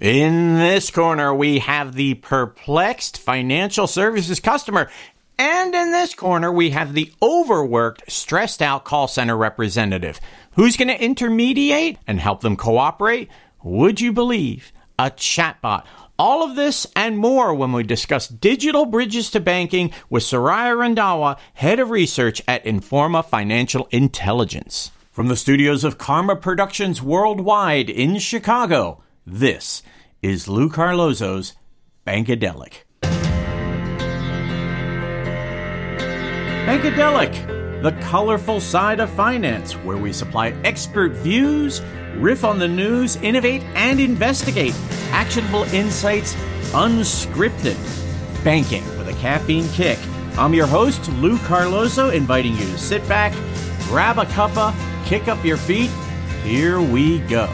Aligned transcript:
In 0.00 0.54
this 0.58 0.92
corner, 0.92 1.34
we 1.34 1.58
have 1.58 1.96
the 1.96 2.14
perplexed 2.14 3.18
financial 3.18 3.88
services 3.88 4.38
customer. 4.38 4.88
And 5.36 5.74
in 5.74 5.90
this 5.90 6.14
corner, 6.14 6.52
we 6.52 6.70
have 6.70 6.94
the 6.94 7.12
overworked, 7.20 8.08
stressed 8.08 8.62
out 8.62 8.84
call 8.84 9.08
center 9.08 9.36
representative. 9.36 10.20
Who's 10.52 10.76
going 10.76 10.86
to 10.86 11.02
intermediate 11.02 11.98
and 12.06 12.20
help 12.20 12.42
them 12.42 12.56
cooperate? 12.56 13.28
Would 13.64 14.00
you 14.00 14.12
believe? 14.12 14.72
A 15.00 15.10
chatbot. 15.10 15.84
All 16.16 16.48
of 16.48 16.54
this 16.54 16.86
and 16.94 17.18
more 17.18 17.52
when 17.52 17.72
we 17.72 17.82
discuss 17.82 18.28
digital 18.28 18.86
bridges 18.86 19.32
to 19.32 19.40
banking 19.40 19.92
with 20.08 20.22
Soraya 20.22 20.76
Randhawa, 20.76 21.40
head 21.54 21.80
of 21.80 21.90
research 21.90 22.40
at 22.46 22.64
Informa 22.64 23.24
Financial 23.24 23.88
Intelligence. 23.90 24.92
From 25.10 25.26
the 25.26 25.36
studios 25.36 25.82
of 25.82 25.98
Karma 25.98 26.36
Productions 26.36 27.02
Worldwide 27.02 27.90
in 27.90 28.20
Chicago, 28.20 29.02
this 29.30 29.82
is 30.22 30.48
Lou 30.48 30.70
Carlozo's 30.70 31.54
Bankadelic. 32.06 32.84
Bankadelic, 36.66 37.82
the 37.82 37.92
colorful 38.02 38.60
side 38.60 39.00
of 39.00 39.10
finance, 39.10 39.74
where 39.74 39.98
we 39.98 40.12
supply 40.12 40.50
expert 40.64 41.12
views, 41.12 41.82
riff 42.16 42.42
on 42.44 42.58
the 42.58 42.68
news, 42.68 43.16
innovate, 43.16 43.62
and 43.74 44.00
investigate 44.00 44.74
actionable 45.10 45.64
insights 45.74 46.34
unscripted. 46.72 47.76
Banking 48.44 48.84
with 48.98 49.08
a 49.08 49.14
caffeine 49.14 49.68
kick. 49.70 49.98
I'm 50.38 50.54
your 50.54 50.66
host, 50.66 51.06
Lou 51.12 51.38
Carlozo, 51.40 52.10
inviting 52.10 52.52
you 52.52 52.64
to 52.64 52.78
sit 52.78 53.06
back, 53.08 53.32
grab 53.84 54.18
a 54.18 54.24
cuppa, 54.24 54.74
kick 55.04 55.28
up 55.28 55.44
your 55.44 55.56
feet. 55.56 55.90
Here 56.44 56.80
we 56.80 57.18
go. 57.20 57.52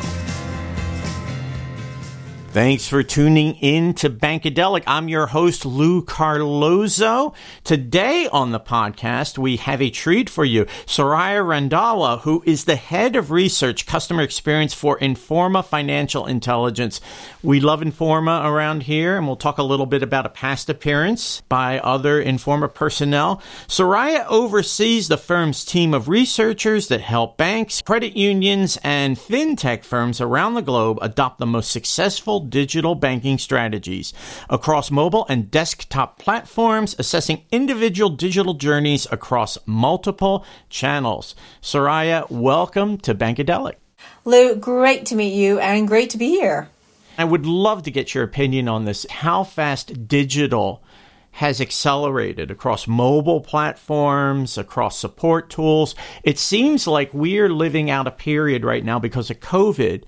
Thanks 2.55 2.87
for 2.87 3.03
tuning 3.03 3.57
in 3.57 3.95
to 3.95 4.09
Bankadelic. 4.09 4.85
I'm 4.87 5.09
your 5.09 5.27
host, 5.27 5.67
Lou 5.67 6.03
Carlozo. 6.03 7.35
Today 7.65 8.29
on 8.31 8.53
the 8.53 8.61
podcast, 8.61 9.37
we 9.37 9.57
have 9.57 9.83
a 9.83 9.91
treat 9.91 10.31
for 10.31 10.45
you. 10.45 10.67
Soraya 10.87 11.43
Randhawa, 11.43 12.21
who 12.21 12.45
is 12.47 12.65
the 12.65 12.77
head 12.77 13.17
of 13.17 13.33
research 13.33 13.87
customer 13.87 14.23
experience 14.23 14.73
for 14.73 14.97
Informa 15.01 15.65
Financial 15.65 16.27
Intelligence. 16.27 17.01
We 17.43 17.59
love 17.59 17.81
Informa 17.81 18.45
around 18.45 18.85
here, 18.85 19.17
and 19.17 19.27
we'll 19.27 19.35
talk 19.35 19.59
a 19.59 19.65
little 19.65 19.87
bit 19.87 20.05
about 20.05 20.25
a 20.25 20.29
past 20.29 20.71
appearance 20.71 21.41
by 21.49 21.81
other 21.81 22.23
Informa 22.23 22.73
personnel. 22.73 23.43
Soraya 23.67 24.27
oversees 24.29 25.09
the 25.09 25.19
firm's 25.19 25.65
team 25.65 25.93
of 25.93 26.09
researchers 26.09 26.87
that 26.87 27.01
help 27.01 27.37
banks, 27.37 27.83
credit 27.83 28.17
unions, 28.17 28.79
and 28.85 29.17
fintech 29.17 29.83
firms 29.83 30.21
around 30.21 30.55
the 30.55 30.63
globe 30.63 31.01
adopt 31.03 31.41
the 31.41 31.47
most 31.47 31.73
successful 31.73 32.44
digital 32.51 32.95
banking 32.95 33.39
strategies 33.39 34.13
across 34.49 34.91
mobile 34.91 35.27
and 35.29 35.51
desktop 35.51 36.19
platforms, 36.19 36.95
assessing 36.99 37.45
individual 37.51 38.11
digital 38.11 38.55
journeys 38.55 39.07
across 39.11 39.59
multiple 39.67 40.45
channels. 40.69 41.35
Soraya, 41.61 42.31
welcome 42.31 42.99
to 42.99 43.15
Bankadelic. 43.15 43.75
Lou, 44.25 44.57
great 44.57 45.07
to 45.07 45.17
meet 45.17 45.35
you 45.35 45.59
and 45.59 45.89
great 45.89 46.11
to 46.11 46.19
be 46.19 46.31
here. 46.31 46.69
I 47.17 47.25
would 47.25 47.47
love 47.47 47.85
to 47.85 47.91
get 47.91 48.15
your 48.15 48.25
opinion 48.25 48.69
on 48.69 48.85
this. 48.85 49.07
How 49.09 49.45
fast 49.45 50.09
digital 50.09 50.83
has 51.35 51.61
accelerated 51.61 52.51
across 52.51 52.87
mobile 52.87 53.41
platforms, 53.41 54.57
across 54.57 54.97
support 54.99 55.51
tools. 55.51 55.97
It 56.23 56.39
seems 56.39 56.87
like 56.87 57.13
we're 57.13 57.49
living 57.49 57.91
out 57.91 58.07
a 58.07 58.13
period 58.13 58.65
right 58.65 58.85
now 58.85 59.01
because 59.01 59.31
of 59.31 59.41
COVID 59.41 60.05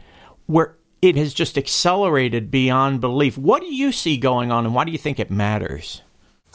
where 0.46 0.76
it 1.02 1.16
has 1.16 1.34
just 1.34 1.58
accelerated 1.58 2.50
beyond 2.50 3.00
belief. 3.00 3.36
What 3.36 3.62
do 3.62 3.74
you 3.74 3.92
see 3.92 4.16
going 4.16 4.50
on 4.50 4.64
and 4.64 4.74
why 4.74 4.84
do 4.84 4.92
you 4.92 4.98
think 4.98 5.18
it 5.18 5.30
matters? 5.30 6.02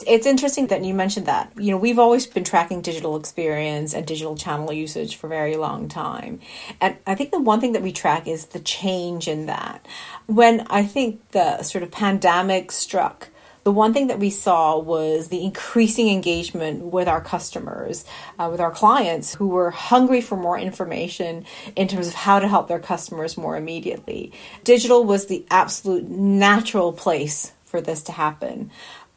It's 0.06 0.26
interesting 0.26 0.66
that 0.68 0.84
you 0.84 0.94
mentioned 0.94 1.26
that. 1.26 1.52
You 1.56 1.70
know, 1.70 1.76
we've 1.76 1.98
always 1.98 2.26
been 2.26 2.44
tracking 2.44 2.82
digital 2.82 3.16
experience 3.16 3.94
and 3.94 4.04
digital 4.04 4.36
channel 4.36 4.72
usage 4.72 5.16
for 5.16 5.26
a 5.26 5.30
very 5.30 5.56
long 5.56 5.88
time. 5.88 6.40
And 6.80 6.96
I 7.06 7.14
think 7.14 7.30
the 7.30 7.40
one 7.40 7.60
thing 7.60 7.72
that 7.72 7.82
we 7.82 7.92
track 7.92 8.26
is 8.26 8.46
the 8.46 8.58
change 8.58 9.28
in 9.28 9.46
that. 9.46 9.86
When 10.26 10.66
I 10.68 10.84
think 10.84 11.30
the 11.30 11.62
sort 11.62 11.84
of 11.84 11.92
pandemic 11.92 12.72
struck, 12.72 13.28
the 13.64 13.72
one 13.72 13.92
thing 13.92 14.08
that 14.08 14.18
we 14.18 14.30
saw 14.30 14.78
was 14.78 15.28
the 15.28 15.44
increasing 15.44 16.08
engagement 16.08 16.82
with 16.82 17.06
our 17.06 17.20
customers, 17.20 18.04
uh, 18.38 18.48
with 18.50 18.60
our 18.60 18.70
clients 18.70 19.34
who 19.34 19.48
were 19.48 19.70
hungry 19.70 20.20
for 20.20 20.36
more 20.36 20.58
information 20.58 21.44
in 21.76 21.86
terms 21.88 22.08
of 22.08 22.14
how 22.14 22.40
to 22.40 22.48
help 22.48 22.68
their 22.68 22.80
customers 22.80 23.36
more 23.36 23.56
immediately. 23.56 24.32
Digital 24.64 25.04
was 25.04 25.26
the 25.26 25.44
absolute 25.50 26.08
natural 26.08 26.92
place 26.92 27.52
for 27.64 27.80
this 27.80 28.02
to 28.02 28.12
happen. 28.12 28.70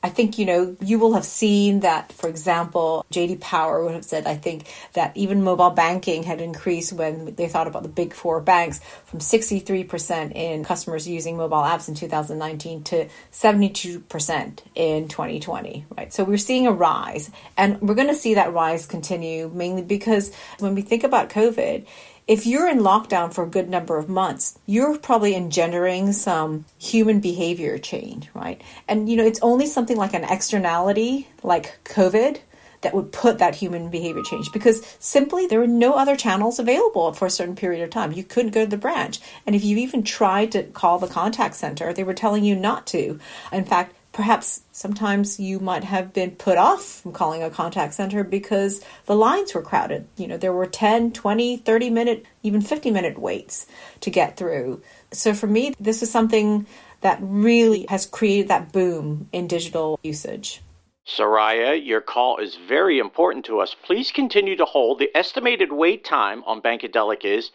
I 0.05 0.09
think, 0.09 0.37
you 0.37 0.45
know, 0.45 0.77
you 0.81 0.99
will 0.99 1.13
have 1.15 1.25
seen 1.25 1.79
that, 1.79 2.11
for 2.11 2.29
example, 2.29 3.03
JD 3.11 3.41
Power 3.41 3.83
would 3.83 3.95
have 3.95 4.05
said, 4.05 4.27
I 4.27 4.35
think, 4.35 4.67
that 4.93 5.17
even 5.17 5.43
mobile 5.43 5.71
banking 5.71 6.21
had 6.21 6.41
increased 6.41 6.93
when 6.93 7.33
they 7.33 7.47
thought 7.47 7.65
about 7.65 7.81
the 7.81 7.89
big 7.89 8.13
four 8.13 8.39
banks 8.39 8.79
from 9.05 9.17
63% 9.19 10.35
in 10.35 10.63
customers 10.63 11.07
using 11.07 11.37
mobile 11.37 11.57
apps 11.57 11.87
in 11.87 11.95
2019 11.95 12.83
to 12.83 13.07
72% 13.31 14.59
in 14.75 15.07
2020, 15.07 15.85
right? 15.97 16.13
So 16.13 16.23
we're 16.23 16.37
seeing 16.37 16.67
a 16.67 16.71
rise 16.71 17.31
and 17.57 17.81
we're 17.81 17.95
going 17.95 18.07
to 18.09 18.13
see 18.13 18.35
that 18.35 18.53
rise 18.53 18.85
continue 18.85 19.49
mainly 19.55 19.81
because 19.81 20.31
when 20.59 20.75
we 20.75 20.83
think 20.83 21.03
about 21.03 21.31
COVID, 21.31 21.87
if 22.27 22.47
you're 22.47 22.67
in 22.67 22.79
lockdown 22.79 23.33
for 23.33 23.43
a 23.43 23.49
good 23.49 23.69
number 23.69 23.97
of 23.97 24.09
months, 24.09 24.57
you're 24.65 24.97
probably 24.97 25.35
engendering 25.35 26.11
some 26.11 26.65
human 26.79 27.19
behavior 27.19 27.77
change, 27.77 28.29
right? 28.33 28.61
And 28.87 29.07
you 29.07 29.15
know, 29.15 29.25
it's 29.25 29.41
only 29.41 29.67
something 29.67 29.97
like 29.97 30.13
an 30.13 30.23
externality 30.23 31.27
like 31.43 31.79
COVID 31.83 32.39
that 32.81 32.93
would 32.93 33.11
put 33.11 33.39
that 33.39 33.55
human 33.55 33.89
behavior 33.89 34.21
change 34.21 34.51
because 34.51 34.85
simply 34.99 35.47
there 35.47 35.59
were 35.59 35.67
no 35.67 35.93
other 35.93 36.15
channels 36.15 36.59
available 36.59 37.13
for 37.13 37.25
a 37.25 37.31
certain 37.31 37.55
period 37.55 37.83
of 37.83 37.89
time. 37.89 38.11
You 38.11 38.23
couldn't 38.23 38.51
go 38.51 38.63
to 38.63 38.69
the 38.69 38.77
branch. 38.77 39.19
And 39.45 39.55
if 39.55 39.63
you 39.63 39.77
even 39.77 40.03
tried 40.03 40.51
to 40.51 40.63
call 40.63 40.99
the 40.99 41.07
contact 41.07 41.55
center, 41.55 41.93
they 41.93 42.03
were 42.03 42.13
telling 42.13 42.43
you 42.43 42.55
not 42.55 42.85
to. 42.87 43.19
In 43.51 43.65
fact, 43.65 43.95
perhaps 44.15 44.61
sometimes 44.71 45.41
you 45.41 45.59
might 45.59 45.83
have 45.83 46.13
been 46.13 46.31
put 46.31 46.57
off 46.57 47.01
from 47.01 47.11
calling 47.11 47.43
a 47.43 47.49
contact 47.49 47.93
center 47.93 48.23
because 48.23 48.81
the 49.07 49.15
lines 49.15 49.53
were 49.53 49.61
crowded. 49.61 50.07
You 50.15 50.25
know, 50.29 50.37
there 50.37 50.53
were 50.53 50.65
10, 50.65 51.11
20, 51.11 51.57
30 51.57 51.89
minute, 51.89 52.25
even 52.41 52.61
50 52.61 52.91
minute 52.91 53.19
waits 53.19 53.67
to 53.99 54.09
get 54.09 54.37
through. 54.37 54.81
So 55.11 55.33
for 55.33 55.47
me, 55.47 55.73
this 55.81 56.01
is 56.01 56.09
something 56.09 56.65
that 57.01 57.19
really 57.21 57.85
has 57.89 58.05
created 58.05 58.47
that 58.47 58.71
boom 58.71 59.27
in 59.33 59.47
digital 59.47 59.99
usage. 60.01 60.61
Soraya, 61.05 61.85
your 61.85 61.99
call 61.99 62.37
is 62.37 62.55
very 62.55 62.99
important 62.99 63.43
to 63.45 63.59
us. 63.59 63.75
Please 63.83 64.13
continue 64.13 64.55
to 64.55 64.65
hold. 64.65 64.99
The 64.99 65.09
estimated 65.13 65.73
wait 65.73 66.05
time 66.05 66.41
on 66.45 66.61
Bankadelic 66.61 67.25
is 67.25 67.51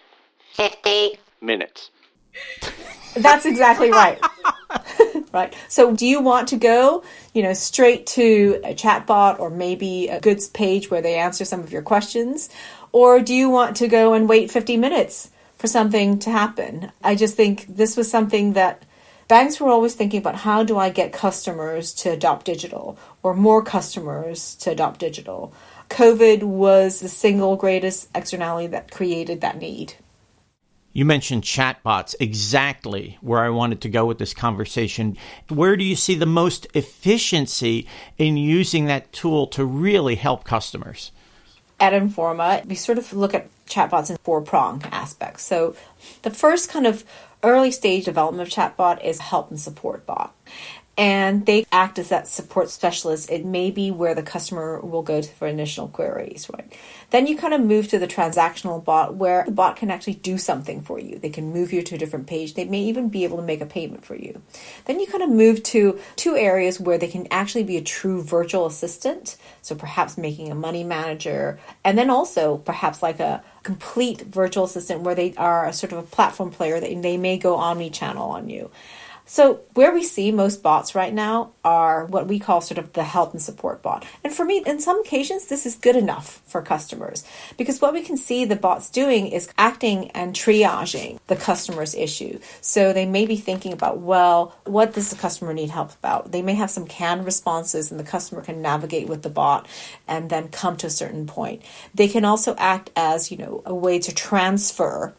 50 0.53 1.19
minutes. 1.41 1.91
That's 3.17 3.47
exactly 3.47 3.91
right. 3.91 4.21
right? 5.33 5.55
So 5.69 5.95
do 5.95 6.07
you 6.07 6.21
want 6.21 6.49
to 6.49 6.57
go, 6.57 7.03
you 7.35 7.43
know, 7.43 7.53
straight 7.53 8.07
to 8.09 8.61
a 8.65 8.75
chatbot 8.75 9.39
or 9.39 9.51
maybe 9.51 10.09
a 10.09 10.21
goods 10.21 10.49
page 10.49 10.91
where 10.91 11.03
they 11.03 11.15
answer 11.17 11.45
some 11.45 11.61
of 11.61 11.73
your 11.73 11.83
questions? 11.83 12.51
Or 12.93 13.21
do 13.21 13.35
you 13.35 13.49
want 13.49 13.77
to 13.77 13.89
go 13.89 14.15
and 14.15 14.29
wait 14.29 14.51
50 14.51 14.77
minutes 14.77 15.31
for 15.57 15.67
something 15.67 16.19
to 16.21 16.31
happen? 16.31 16.93
I 17.03 17.15
just 17.15 17.37
think 17.37 17.67
this 17.69 17.97
was 17.97 18.11
something 18.11 18.55
that 18.55 18.85
banks 19.29 19.61
were 19.61 19.69
always 19.69 19.95
thinking 19.95 20.19
about 20.19 20.35
how 20.35 20.65
do 20.65 20.77
I 20.77 20.91
get 20.91 21.13
customers 21.13 21.95
to 21.95 22.11
adopt 22.11 22.47
digital 22.47 22.99
or 23.23 23.35
more 23.35 23.63
customers 23.63 24.57
to 24.57 24.73
adopt 24.73 24.99
digital. 24.99 25.53
COVID 25.89 26.43
was 26.43 27.01
the 27.01 27.09
single 27.09 27.57
greatest 27.57 28.09
externality 28.15 28.67
that 28.69 28.91
created 28.91 29.41
that 29.41 29.59
need. 29.59 29.95
You 30.93 31.05
mentioned 31.05 31.45
chatbots, 31.45 32.17
exactly 32.19 33.17
where 33.21 33.41
I 33.41 33.49
wanted 33.49 33.81
to 33.83 33.89
go 33.89 34.05
with 34.05 34.19
this 34.19 34.35
conversation. 34.35 35.17
Where 35.49 35.77
do 35.77 35.85
you 35.85 35.95
see 35.95 36.17
the 36.17 36.27
most 36.27 36.67
efficiency 36.75 37.87
in 38.19 38.37
using 38.37 38.87
that 38.87 39.13
tool 39.13 39.47
to 39.49 39.65
really 39.65 40.17
help 40.17 40.43
customers? 40.43 41.13
At 41.79 41.93
Informa, 41.93 42.67
we 42.67 42.75
sort 42.75 42.99
of 42.99 43.13
look 43.13 43.35
at 43.35 43.49
chatbots 43.67 44.11
in 44.11 44.17
four 44.25 44.43
prong 44.43 44.83
aspects. 44.91 45.45
So, 45.45 45.77
the 46.23 46.31
first 46.31 46.69
kind 46.69 46.87
of 46.87 47.05
early 47.43 47.71
stage 47.71 48.05
development 48.05 48.47
of 48.47 48.53
chatbot 48.53 49.03
is 49.05 49.21
help 49.21 49.49
and 49.51 49.61
support 49.61 50.05
bot. 50.07 50.35
And 51.01 51.47
they 51.47 51.65
act 51.73 51.99
as 51.99 52.11
that 52.11 52.29
support 52.29 52.69
specialist. 52.69 53.31
It 53.31 53.43
may 53.43 53.71
be 53.71 53.91
where 53.91 54.15
the 54.15 54.23
customer 54.23 54.79
will 54.81 55.01
go 55.01 55.23
for 55.23 55.49
initial 55.49 55.89
queries, 55.89 56.47
right? 56.53 56.71
Then 57.09 57.27
you 57.27 57.39
kind 57.39 57.55
of 57.55 57.63
move 57.63 57.89
to 57.89 57.99
the 57.99 58.07
transactional 58.07 58.85
bot 58.85 59.15
where 59.15 59.45
the 59.47 59.51
bot 59.51 59.77
can 59.77 59.91
actually 59.91 60.17
do 60.17 60.37
something 60.37 60.83
for 60.83 61.01
you. 61.01 61.19
They 61.19 61.31
can 61.31 61.55
move 61.55 61.73
you 61.73 61.83
to 61.83 61.95
a 61.95 61.99
different 61.99 62.27
page. 62.27 62.53
They 62.53 62.67
may 62.67 62.83
even 62.83 63.09
be 63.09 63.25
able 63.25 63.39
to 63.39 63.43
make 63.43 63.63
a 63.63 63.67
payment 63.67 64.05
for 64.05 64.15
you. 64.15 64.43
Then 64.85 65.01
you 65.01 65.07
kind 65.07 65.23
of 65.23 65.31
move 65.31 65.63
to 65.63 65.99
two 66.17 66.37
areas 66.37 66.79
where 66.79 66.99
they 66.99 67.09
can 67.09 67.27
actually 67.31 67.65
be 67.65 67.79
a 67.79 67.83
true 67.83 68.23
virtual 68.23 68.67
assistant. 68.67 69.39
So 69.63 69.75
perhaps 69.75 70.19
making 70.19 70.53
a 70.53 70.55
money 70.55 70.85
manager, 70.85 71.59
and 71.83 71.97
then 71.97 72.11
also 72.11 72.59
perhaps 72.59 73.03
like 73.03 73.21
a 73.21 73.43
complete 73.63 74.21
virtual 74.21 74.65
assistant 74.65 75.01
where 75.01 75.15
they 75.15 75.33
are 75.39 75.67
a 75.67 75.73
sort 75.73 75.93
of 75.93 75.99
a 75.99 76.03
platform 76.03 76.51
player 76.51 76.79
that 76.79 77.03
they 77.03 77.17
may 77.17 77.39
go 77.39 77.57
omni 77.57 77.89
channel 77.89 78.29
on 78.29 78.51
you. 78.51 78.71
So, 79.33 79.61
where 79.75 79.95
we 79.95 80.03
see 80.03 80.33
most 80.33 80.61
bots 80.61 80.97
right 80.97 81.15
now 81.15 81.53
are 81.63 82.05
what 82.05 82.27
we 82.27 82.41
call 82.41 82.61
sort 82.61 82.79
of 82.79 82.95
the 82.95 83.05
help 83.05 83.31
and 83.31 83.41
support 83.41 83.81
bot. 83.81 84.05
And 84.25 84.35
for 84.35 84.45
me, 84.45 84.61
in 84.67 84.81
some 84.81 84.99
occasions, 84.99 85.47
this 85.47 85.67
is 85.67 85.77
good 85.77 85.95
enough 85.95 86.43
for 86.47 86.61
customers 86.63 87.25
because 87.57 87.81
what 87.81 87.93
we 87.93 88.03
can 88.03 88.17
see 88.17 88.45
the 88.45 88.57
bots 88.57 88.91
doing 88.91 89.29
is 89.29 89.49
acting 89.57 90.11
and 90.17 90.35
triaging 90.35 91.21
the 91.29 91.37
customer's 91.37 91.95
issue. 91.95 92.41
So, 92.61 92.93
they 92.93 93.07
may 93.07 93.25
be 93.25 93.37
thinking 93.37 93.73
about, 93.73 93.99
well, 93.99 94.57
what 94.65 94.95
does 94.95 95.11
the 95.11 95.17
customer 95.17 95.55
need 95.55 95.71
help 95.71 95.93
about? 95.93 96.33
They 96.33 96.43
may 96.43 96.55
have 96.55 96.69
some 96.69 96.89
canned 96.89 97.25
responses 97.25 97.93
and 97.93 98.01
the 98.01 98.05
customer 98.05 98.43
can 98.43 98.61
navigate 98.61 99.07
with 99.07 99.23
the 99.23 99.31
bot 99.31 99.69
and 100.09 100.29
then 100.29 100.49
come 100.49 100.77
to 100.79 100.89
a 100.89 100.91
certain 100.91 101.29
point. 101.29 101.63
They 101.95 102.09
can 102.09 102.25
also 102.25 102.57
act 102.57 102.91
as, 102.97 103.31
you 103.31 103.37
know, 103.37 103.63
a 103.65 103.77
way 103.77 104.01
to 104.01 104.13
transfer 104.13 105.15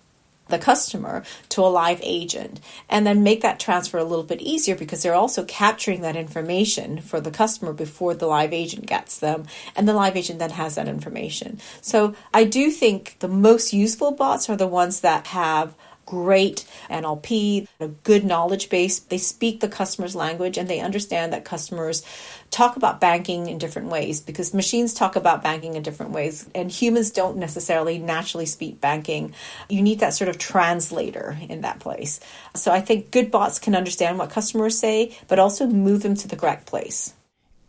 the 0.51 0.59
customer 0.59 1.23
to 1.49 1.61
a 1.61 1.67
live 1.67 1.99
agent 2.03 2.59
and 2.89 3.05
then 3.07 3.23
make 3.23 3.41
that 3.41 3.59
transfer 3.59 3.97
a 3.97 4.03
little 4.03 4.23
bit 4.23 4.41
easier 4.41 4.75
because 4.75 5.01
they're 5.01 5.15
also 5.15 5.43
capturing 5.45 6.01
that 6.01 6.15
information 6.15 7.01
for 7.01 7.19
the 7.19 7.31
customer 7.31 7.73
before 7.73 8.13
the 8.13 8.27
live 8.27 8.53
agent 8.53 8.85
gets 8.85 9.19
them 9.19 9.45
and 9.75 9.87
the 9.87 9.93
live 9.93 10.15
agent 10.15 10.39
then 10.39 10.51
has 10.51 10.75
that 10.75 10.87
information. 10.87 11.59
So 11.81 12.15
I 12.33 12.43
do 12.43 12.69
think 12.69 13.17
the 13.19 13.27
most 13.27 13.73
useful 13.73 14.11
bots 14.11 14.49
are 14.49 14.57
the 14.57 14.67
ones 14.67 15.01
that 15.01 15.27
have 15.27 15.75
great 16.05 16.65
NLP, 16.89 17.67
a 17.79 17.87
good 17.87 18.25
knowledge 18.25 18.69
base. 18.69 18.99
They 18.99 19.17
speak 19.17 19.61
the 19.61 19.69
customer's 19.69 20.15
language 20.15 20.57
and 20.57 20.67
they 20.67 20.81
understand 20.81 21.31
that 21.31 21.45
customers 21.45 22.03
talk 22.51 22.75
about 22.75 22.99
banking 22.99 23.47
in 23.47 23.57
different 23.57 23.87
ways 23.87 24.19
because 24.19 24.53
machines 24.53 24.93
talk 24.93 25.15
about 25.15 25.41
banking 25.41 25.75
in 25.75 25.83
different 25.83 26.11
ways 26.11 26.47
and 26.53 26.69
humans 26.69 27.09
don't 27.09 27.37
necessarily 27.37 27.97
naturally 27.97 28.45
speak 28.45 28.81
banking. 28.81 29.33
You 29.69 29.81
need 29.81 29.99
that 30.01 30.13
sort 30.13 30.29
of 30.29 30.37
translator 30.37 31.37
in 31.49 31.61
that 31.61 31.79
place. 31.79 32.19
So 32.53 32.71
I 32.71 32.81
think 32.81 33.09
good 33.09 33.31
bots 33.31 33.57
can 33.57 33.73
understand 33.73 34.19
what 34.19 34.29
customers 34.29 34.77
say, 34.77 35.17
but 35.29 35.39
also 35.39 35.65
move 35.65 36.03
them 36.03 36.15
to 36.15 36.27
the 36.27 36.35
correct 36.35 36.65
place. 36.65 37.13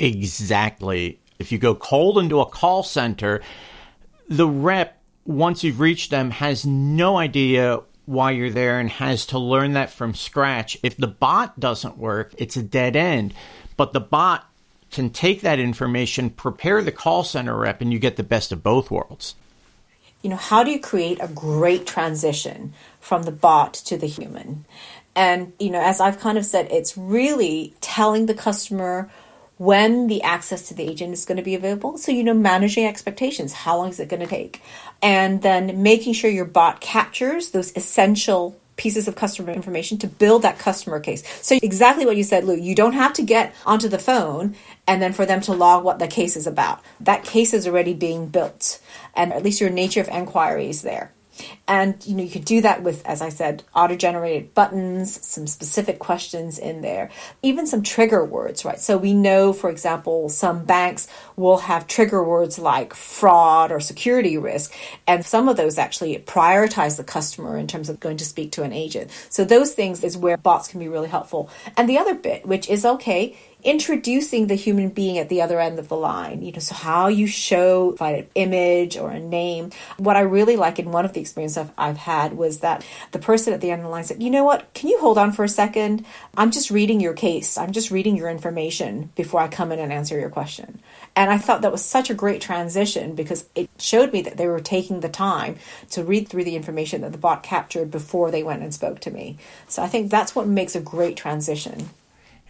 Exactly. 0.01 1.21
If 1.39 1.53
you 1.53 1.59
go 1.59 1.77
cold 1.77 2.19
into 2.19 2.41
a 2.41 2.47
call 2.47 2.83
center, 2.83 3.41
the 4.29 4.49
rep 4.49 5.01
once 5.25 5.63
you've 5.63 5.79
reached 5.79 6.11
them 6.11 6.33
has 6.33 6.67
no 6.67 7.17
idea 7.17 7.81
why 8.05 8.33
you're 8.33 8.51
there 8.51 8.81
and 8.81 8.91
has 8.91 9.27
to 9.27 9.39
learn 9.39 9.75
that 9.75 9.91
from 9.91 10.13
scratch. 10.15 10.77
If 10.83 10.97
the 10.97 11.07
bot 11.07 11.61
doesn't 11.61 11.99
work, 11.99 12.35
it's 12.37 12.57
a 12.57 12.63
dead 12.63 12.97
end. 12.97 13.33
But 13.77 13.93
the 13.93 14.01
bot 14.01 14.52
can 14.93 15.11
take 15.11 15.41
that 15.41 15.59
information, 15.59 16.31
prepare 16.31 16.83
the 16.83 16.93
call 16.93 17.25
center 17.25 17.57
rep, 17.57 17.81
and 17.81 17.93
you 17.93 17.99
get 17.99 18.17
the 18.17 18.23
best 18.23 18.53
of 18.53 18.63
both 18.63 18.91
worlds. 18.91 19.35
You 20.23 20.31
know, 20.31 20.37
how 20.37 20.63
do 20.63 20.71
you 20.71 20.79
create 20.79 21.19
a 21.21 21.27
great 21.27 21.87
transition 21.87 22.75
from 23.01 23.25
the 23.25 23.33
bot 23.33 23.75
to 23.75 23.97
the 23.97 24.07
human? 24.07 24.65
And, 25.17 25.53
you 25.59 25.71
know, 25.71 25.81
as 25.83 26.01
I've 26.01 26.21
kind 26.21 26.39
of 26.39 26.45
said, 26.45 26.69
it's 26.71 26.97
really 26.97 27.75
telling 27.81 28.27
the 28.27 28.35
customer 28.35 29.11
when 29.59 30.07
the 30.07 30.23
access 30.23 30.69
to 30.69 30.75
the 30.75 30.85
agent 30.85 31.13
is 31.13 31.25
going 31.25 31.37
to 31.37 31.43
be 31.43 31.55
available. 31.55 31.99
So, 31.99 32.13
you 32.13 32.25
know, 32.25 32.35
managing 32.35 32.87
expectations. 32.87 33.53
How 33.53 33.77
long 33.77 33.91
is 33.91 34.01
it 34.01 34.09
going 34.09 34.23
to 34.23 34.27
take? 34.27 34.63
And 35.03 35.43
then 35.43 35.83
making 35.83 36.15
sure 36.15 36.31
your 36.31 36.45
bot 36.45 36.81
captures 36.81 37.51
those 37.51 37.77
essential 37.77 38.59
pieces 38.83 39.07
of 39.07 39.15
customer 39.15 39.53
information 39.53 39.97
to 39.97 40.09
build 40.09 40.43
that 40.43 40.59
customer 40.59 40.99
case. 40.99 41.23
So 41.41 41.57
exactly 41.63 42.05
what 42.05 42.17
you 42.17 42.25
said, 42.25 42.43
Lou, 42.43 42.57
you 42.57 42.75
don't 42.75 42.95
have 42.95 43.13
to 43.13 43.23
get 43.23 43.55
onto 43.65 43.89
the 43.89 43.99
phone 43.99 44.57
and 44.89 45.01
then 45.01 45.13
for 45.13 45.25
them 45.25 45.41
to 45.43 45.53
log 45.53 45.85
what 45.85 46.01
the 46.01 46.09
case 46.09 46.37
is 46.37 46.49
about. 46.49 46.83
That 46.99 47.23
case 47.23 47.55
is 47.55 47.69
already 47.69 47.95
being 47.95 48.27
built 48.27 48.81
and 49.15 49.33
at 49.33 49.45
least 49.45 49.61
your 49.61 49.71
nature 49.71 50.01
of 50.01 50.09
inquiry 50.09 50.69
is 50.69 50.83
there. 50.83 51.13
And 51.67 52.05
you 52.07 52.15
know, 52.15 52.23
you 52.23 52.31
could 52.31 52.45
do 52.45 52.61
that 52.61 52.83
with, 52.83 53.05
as 53.07 53.23
I 53.23 53.29
said, 53.29 53.63
auto-generated 53.75 54.55
buttons, 54.55 55.25
some 55.27 55.47
specific 55.47 55.99
questions 55.99 56.59
in 56.59 56.83
there, 56.83 57.11
even 57.43 57.67
some 57.67 57.83
trigger 57.83 58.25
words, 58.25 58.65
right? 58.65 58.79
So 58.79 58.97
we 58.99 59.15
know, 59.15 59.53
for 59.53 59.71
example, 59.71 60.29
some 60.29 60.65
banks 60.65 61.09
will 61.37 61.59
have 61.59 61.87
trigger 61.87 62.23
words 62.23 62.59
like 62.59 62.95
fraud 62.95 63.73
or 63.73 63.81
security 63.81 64.37
risk, 64.37 64.75
and 65.07 65.25
some 65.25 65.49
of 65.49 65.57
those 65.57 65.79
actually 65.79 66.19
prioritize 66.19 66.97
the 66.97 67.05
customer 67.05 67.57
in 67.57 67.67
terms 67.67 67.89
of 67.89 68.01
going 68.01 68.19
to 68.19 68.25
speak 68.25 68.53
to 68.53 68.63
an 68.63 68.73
agent. 68.73 69.11
So 69.29 69.45
those 69.45 69.73
things 69.73 70.05
is 70.05 70.17
where 70.17 70.37
bots 70.37 70.69
can 70.69 70.81
be 70.81 70.89
really 70.89 71.09
helpful. 71.09 71.49
And 71.77 71.89
the 71.89 71.99
other 71.99 72.15
bit, 72.15 72.47
which 72.47 72.69
is 72.69 72.85
okay, 72.85 73.37
introducing 73.63 74.47
the 74.47 74.55
human 74.55 74.89
being 74.89 75.19
at 75.19 75.29
the 75.29 75.43
other 75.43 75.61
end 75.61 75.79
of 75.79 75.89
the 75.89 75.97
line. 75.97 76.43
You 76.43 76.53
know, 76.53 76.59
so 76.59 76.75
how 76.75 77.09
you 77.09 77.27
show 77.27 77.97
an 78.01 78.27
image 78.35 78.97
or 78.97 79.11
a 79.11 79.21
name. 79.21 79.71
What 79.99 80.17
I 80.17 80.21
really 80.21 80.57
like 80.57 80.79
in 80.79 80.91
one 80.91 81.05
of 81.05 81.13
the 81.13 81.21
experiences 81.21 81.59
I've, 81.59 81.73
I've 81.79 81.97
had 81.97 82.35
was 82.35 82.61
that 82.61 82.85
the 83.13 83.19
person 83.19 83.53
at 83.53 83.61
the 83.61 83.71
end 83.71 83.81
of 83.81 83.87
the 83.87 83.91
line 83.91 84.05
said, 84.05 84.23
"You 84.23 84.31
know 84.31 84.45
what? 84.45 84.73
Can 84.75 84.89
you 84.89 84.99
hold 84.99 85.19
on 85.19 85.33
for 85.33 85.45
a 85.45 85.49
second? 85.49 86.05
I'm 86.37 86.51
just 86.51 86.71
reading 86.71 87.01
your 87.01 87.15
case. 87.15 87.57
I'm 87.57 87.73
just 87.73 87.91
reading 87.91 88.17
your 88.17 88.29
information 88.29 89.11
before 89.15 89.41
I 89.41 89.49
come 89.49 89.73
in 89.73 89.79
and 89.79 89.93
answer 89.93 90.19
your 90.19 90.31
question." 90.31 90.81
And 91.15 91.31
I 91.31 91.37
thought 91.39 91.61
that 91.63 91.73
was 91.73 91.85
such 91.85 92.09
a 92.09 92.15
great 92.15 92.41
transition 92.41 93.15
because 93.15 93.45
it 93.55 93.69
showed 93.79 94.13
me 94.13 94.23
that 94.23 94.39
they 94.39 94.47
were 94.47 94.61
taking 94.61 95.01
the 95.01 95.09
time 95.09 95.57
to 95.91 96.03
read 96.03 96.29
through 96.29 96.45
the 96.45 96.57
information 96.57 97.03
that 97.03 97.13
the 97.13 97.19
bot 97.19 97.43
captured 97.43 97.91
before 97.91 98.31
they 98.31 98.43
went 98.43 98.63
and 98.63 98.73
spoke 98.73 99.01
to 99.01 99.11
me. 99.11 99.37
So 99.69 99.83
I 99.83 99.89
think 99.89 100.11
that's 100.11 100.35
what 100.35 100.47
makes 100.47 100.75
a 100.75 100.81
great 100.81 101.17
transition. 101.17 101.91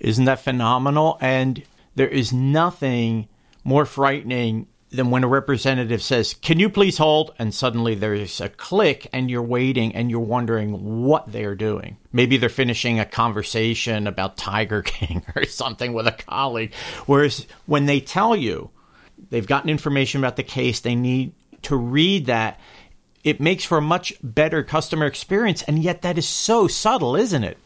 Isn't 0.02 0.24
that 0.24 0.40
phenomenal? 0.40 1.16
And 1.20 1.62
there 1.94 2.08
is 2.08 2.32
nothing 2.32 3.28
more 3.62 3.86
frightening 3.86 4.66
than 4.90 5.10
when 5.10 5.22
a 5.22 5.28
representative 5.28 6.02
says, 6.02 6.34
Can 6.34 6.58
you 6.58 6.68
please 6.68 6.98
hold? 6.98 7.32
And 7.38 7.54
suddenly 7.54 7.94
there's 7.94 8.40
a 8.40 8.48
click 8.48 9.08
and 9.12 9.30
you're 9.30 9.42
waiting 9.42 9.94
and 9.94 10.10
you're 10.10 10.20
wondering 10.20 11.02
what 11.04 11.30
they're 11.30 11.54
doing. 11.54 11.98
Maybe 12.12 12.36
they're 12.36 12.48
finishing 12.48 12.98
a 12.98 13.06
conversation 13.06 14.08
about 14.08 14.36
Tiger 14.36 14.82
King 14.86 15.24
or 15.36 15.44
something 15.46 15.92
with 15.92 16.08
a 16.08 16.12
colleague. 16.12 16.74
Whereas 17.06 17.46
when 17.66 17.86
they 17.86 18.00
tell 18.00 18.34
you 18.34 18.70
they've 19.30 19.46
gotten 19.46 19.70
information 19.70 20.20
about 20.20 20.34
the 20.34 20.42
case, 20.42 20.80
they 20.80 20.96
need 20.96 21.32
to 21.62 21.76
read 21.76 22.26
that. 22.26 22.58
It 23.22 23.40
makes 23.40 23.64
for 23.64 23.78
a 23.78 23.82
much 23.82 24.12
better 24.20 24.64
customer 24.64 25.06
experience. 25.06 25.62
And 25.62 25.78
yet 25.78 26.02
that 26.02 26.18
is 26.18 26.28
so 26.28 26.66
subtle, 26.66 27.14
isn't 27.14 27.44
it? 27.44 27.56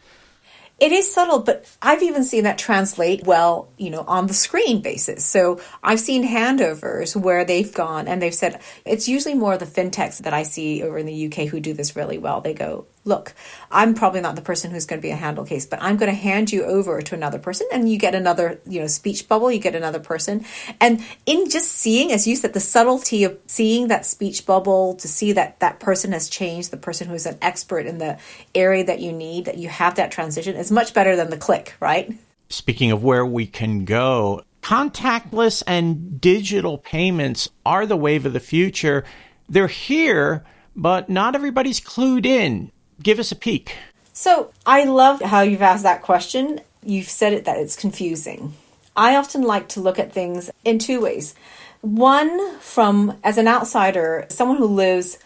It 0.78 0.92
is 0.92 1.10
subtle, 1.10 1.38
but 1.38 1.64
I've 1.80 2.02
even 2.02 2.22
seen 2.22 2.44
that 2.44 2.58
translate 2.58 3.24
well, 3.24 3.68
you 3.78 3.88
know, 3.88 4.02
on 4.02 4.26
the 4.26 4.34
screen 4.34 4.82
basis. 4.82 5.24
So 5.24 5.58
I've 5.82 6.00
seen 6.00 6.28
handovers 6.28 7.16
where 7.16 7.46
they've 7.46 7.72
gone 7.72 8.06
and 8.06 8.20
they've 8.20 8.34
said, 8.34 8.60
it's 8.84 9.08
usually 9.08 9.34
more 9.34 9.56
the 9.56 9.64
fintechs 9.64 10.18
that 10.18 10.34
I 10.34 10.42
see 10.42 10.82
over 10.82 10.98
in 10.98 11.06
the 11.06 11.26
UK 11.26 11.48
who 11.48 11.60
do 11.60 11.72
this 11.72 11.96
really 11.96 12.18
well. 12.18 12.42
They 12.42 12.52
go, 12.52 12.84
look, 13.06 13.34
I'm 13.70 13.94
probably 13.94 14.20
not 14.20 14.34
the 14.34 14.42
person 14.42 14.72
who's 14.72 14.84
going 14.84 15.00
to 15.00 15.02
be 15.02 15.12
a 15.12 15.16
handle 15.16 15.44
case, 15.44 15.64
but 15.64 15.80
I'm 15.80 15.96
going 15.96 16.10
to 16.10 16.16
hand 16.16 16.52
you 16.52 16.64
over 16.64 17.00
to 17.00 17.14
another 17.14 17.38
person 17.38 17.68
and 17.72 17.88
you 17.88 17.98
get 17.98 18.14
another, 18.14 18.60
you 18.66 18.80
know, 18.80 18.88
speech 18.88 19.28
bubble, 19.28 19.50
you 19.50 19.60
get 19.60 19.76
another 19.76 20.00
person. 20.00 20.44
And 20.80 21.02
in 21.24 21.48
just 21.48 21.70
seeing, 21.70 22.10
as 22.10 22.26
you 22.26 22.34
said, 22.34 22.52
the 22.52 22.60
subtlety 22.60 23.22
of 23.22 23.38
seeing 23.46 23.88
that 23.88 24.04
speech 24.04 24.44
bubble 24.44 24.94
to 24.96 25.06
see 25.06 25.32
that 25.32 25.60
that 25.60 25.78
person 25.78 26.12
has 26.12 26.28
changed, 26.28 26.72
the 26.72 26.76
person 26.76 27.08
who's 27.08 27.26
an 27.26 27.38
expert 27.40 27.86
in 27.86 27.98
the 27.98 28.18
area 28.54 28.84
that 28.84 28.98
you 29.00 29.12
need, 29.12 29.44
that 29.44 29.56
you 29.56 29.68
have 29.68 29.94
that 29.94 30.10
transition 30.10 30.56
is 30.56 30.72
much 30.72 30.92
better 30.92 31.14
than 31.14 31.30
the 31.30 31.38
click, 31.38 31.74
right? 31.78 32.12
Speaking 32.48 32.90
of 32.90 33.04
where 33.04 33.24
we 33.24 33.46
can 33.46 33.84
go, 33.84 34.42
contactless 34.62 35.62
and 35.64 36.20
digital 36.20 36.78
payments 36.78 37.48
are 37.64 37.86
the 37.86 37.96
wave 37.96 38.26
of 38.26 38.32
the 38.32 38.40
future. 38.40 39.04
They're 39.48 39.68
here, 39.68 40.44
but 40.74 41.08
not 41.08 41.36
everybody's 41.36 41.80
clued 41.80 42.26
in 42.26 42.72
give 43.02 43.18
us 43.18 43.32
a 43.32 43.36
peek. 43.36 43.76
So 44.12 44.52
I 44.64 44.84
love 44.84 45.20
how 45.20 45.42
you've 45.42 45.62
asked 45.62 45.82
that 45.82 46.02
question. 46.02 46.60
You've 46.82 47.08
said 47.08 47.32
it 47.32 47.44
that 47.44 47.58
it's 47.58 47.76
confusing. 47.76 48.54
I 48.96 49.16
often 49.16 49.42
like 49.42 49.68
to 49.70 49.80
look 49.80 49.98
at 49.98 50.12
things 50.12 50.50
in 50.64 50.78
two 50.78 51.00
ways. 51.00 51.34
One, 51.82 52.58
from 52.60 53.18
as 53.22 53.38
an 53.38 53.46
outsider, 53.46 54.26
someone 54.30 54.56
who 54.56 54.66
lives 54.66 55.18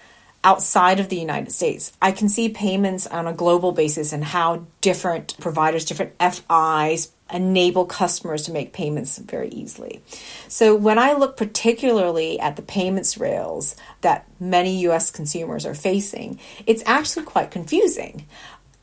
outside 0.42 1.00
of 1.00 1.08
the 1.08 1.18
United 1.18 1.52
States, 1.52 1.92
I 2.02 2.12
can 2.12 2.28
see 2.28 2.48
payments 2.48 3.06
on 3.06 3.26
a 3.26 3.32
global 3.32 3.72
basis 3.72 4.12
and 4.12 4.24
how 4.24 4.66
different 4.80 5.36
providers, 5.38 5.84
different 5.84 6.14
FIs, 6.18 7.12
enable 7.32 7.84
customers 7.84 8.42
to 8.42 8.52
make 8.52 8.72
payments 8.72 9.18
very 9.18 9.48
easily. 9.48 10.02
So 10.48 10.74
when 10.74 10.98
I 10.98 11.12
look 11.12 11.36
particularly 11.36 12.38
at 12.40 12.56
the 12.56 12.62
payments 12.62 13.18
rails 13.18 13.76
that 14.00 14.26
many 14.38 14.78
US 14.86 15.10
consumers 15.10 15.66
are 15.66 15.74
facing, 15.74 16.38
it's 16.66 16.82
actually 16.86 17.24
quite 17.24 17.50
confusing. 17.50 18.26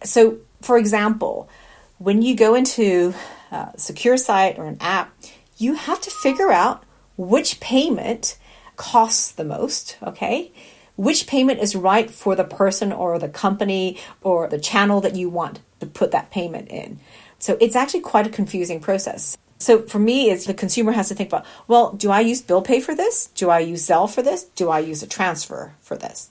So 0.04 0.38
for 0.62 0.78
example, 0.78 1.50
when 1.98 2.22
you 2.22 2.36
go 2.36 2.56
into 2.56 3.14
uh, 3.52 3.72
secure 3.76 4.18
site 4.18 4.58
or 4.58 4.66
an 4.66 4.78
app, 4.80 5.14
you 5.58 5.74
have 5.76 6.02
to 6.02 6.12
figure 6.12 6.52
out 6.52 6.84
which 7.18 7.60
payment 7.60 8.38
costs 8.76 9.32
the 9.32 9.44
most, 9.44 9.98
okay? 10.04 10.52
Which 10.96 11.28
payment 11.28 11.60
is 11.60 11.76
right 11.76 12.10
for 12.10 12.36
the 12.36 12.44
person 12.44 12.92
or 12.92 13.18
the 13.18 13.30
company 13.30 14.00
or 14.22 14.48
the 14.48 14.60
channel 14.60 15.02
that 15.02 15.16
you 15.16 15.30
want 15.30 15.60
to 15.80 15.88
put 15.88 16.12
that 16.12 16.32
payment 16.32 16.70
in. 16.70 17.00
So 17.40 17.58
it's 17.60 17.76
actually 17.76 18.02
quite 18.02 18.28
a 18.28 18.32
confusing 18.32 18.80
process. 18.80 19.38
So 19.60 19.82
for 19.82 20.00
me, 20.00 20.30
is 20.30 20.46
the 20.46 20.54
consumer 20.54 20.92
has 20.92 21.10
to 21.10 21.16
think 21.16 21.30
about, 21.30 21.46
well, 21.68 21.94
do 21.94 22.12
I 22.12 22.20
use 22.20 22.42
bill 22.42 22.62
pay 22.62 22.80
for 22.80 22.94
this? 22.94 23.28
Do 23.28 23.50
I 23.50 23.60
use 23.60 23.88
Zelle 23.88 24.14
for 24.14 24.22
this? 24.22 24.44
Do 24.44 24.70
I 24.70 24.80
use 24.80 25.02
a 25.02 25.08
transfer 25.08 25.74
for 25.82 25.98
this? 25.98 26.30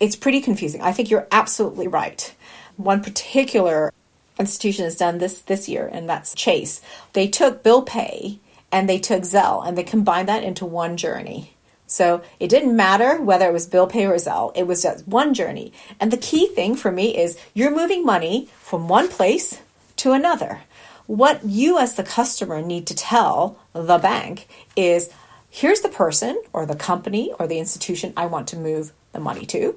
It's 0.00 0.16
pretty 0.16 0.40
confusing. 0.40 0.82
I 0.82 0.92
think 0.92 1.10
you're 1.10 1.28
absolutely 1.30 1.86
right. 1.86 2.34
One 2.76 3.02
particular 3.02 3.92
institution 4.38 4.84
has 4.84 4.96
done 4.96 5.18
this 5.18 5.40
this 5.42 5.68
year, 5.68 5.88
and 5.92 6.08
that's 6.08 6.34
Chase. 6.34 6.80
They 7.12 7.28
took 7.28 7.62
bill 7.62 7.82
pay 7.82 8.40
and 8.72 8.88
they 8.88 8.98
took 8.98 9.22
Zelle 9.22 9.66
and 9.66 9.76
they 9.76 9.82
combined 9.82 10.28
that 10.28 10.42
into 10.42 10.64
one 10.64 10.96
journey. 10.96 11.54
So 11.86 12.22
it 12.38 12.48
didn't 12.48 12.76
matter 12.76 13.20
whether 13.20 13.48
it 13.48 13.52
was 13.52 13.66
bill 13.66 13.88
pay 13.88 14.06
or 14.06 14.14
Zelle, 14.14 14.52
it 14.56 14.66
was 14.66 14.82
just 14.82 15.06
one 15.08 15.34
journey. 15.34 15.72
And 15.98 16.12
the 16.12 16.16
key 16.16 16.46
thing 16.46 16.76
for 16.76 16.90
me 16.90 17.16
is 17.16 17.36
you're 17.52 17.74
moving 17.74 18.04
money 18.04 18.48
from 18.60 18.88
one 18.88 19.08
place 19.08 19.60
to 20.00 20.12
another. 20.12 20.62
What 21.06 21.44
you, 21.44 21.78
as 21.78 21.94
the 21.94 22.02
customer, 22.02 22.62
need 22.62 22.86
to 22.86 22.94
tell 22.94 23.58
the 23.72 23.98
bank 23.98 24.48
is 24.76 25.10
here's 25.50 25.80
the 25.80 25.88
person 25.88 26.40
or 26.52 26.64
the 26.64 26.76
company 26.76 27.32
or 27.38 27.46
the 27.46 27.58
institution 27.58 28.12
I 28.16 28.26
want 28.26 28.48
to 28.48 28.56
move 28.56 28.92
the 29.12 29.20
money 29.20 29.44
to, 29.46 29.76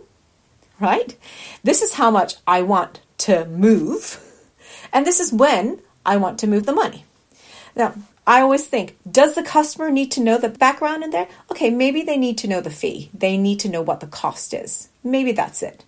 right? 0.80 1.18
This 1.64 1.82
is 1.82 1.96
how 1.96 2.12
much 2.12 2.36
I 2.46 2.62
want 2.62 3.02
to 3.20 3.46
move, 3.46 4.20
and 4.92 5.06
this 5.06 5.20
is 5.20 5.34
when 5.34 5.82
I 6.06 6.18
want 6.18 6.40
to 6.40 6.48
move 6.48 6.66
the 6.66 6.74
money. 6.74 7.06
Now, 7.76 7.96
I 8.26 8.40
always 8.42 8.68
think, 8.68 8.96
does 9.10 9.36
the 9.36 9.44
customer 9.44 9.92
need 9.92 10.12
to 10.12 10.22
know 10.22 10.38
the 10.38 10.50
background 10.50 11.04
in 11.04 11.10
there? 11.10 11.28
Okay, 11.52 11.70
maybe 11.70 12.04
they 12.04 12.18
need 12.18 12.38
to 12.40 12.48
know 12.48 12.62
the 12.62 12.70
fee. 12.70 13.10
They 13.14 13.38
need 13.38 13.60
to 13.62 13.70
know 13.70 13.82
what 13.82 14.00
the 14.00 14.08
cost 14.08 14.54
is. 14.54 14.88
Maybe 15.04 15.34
that's 15.34 15.62
it. 15.62 15.84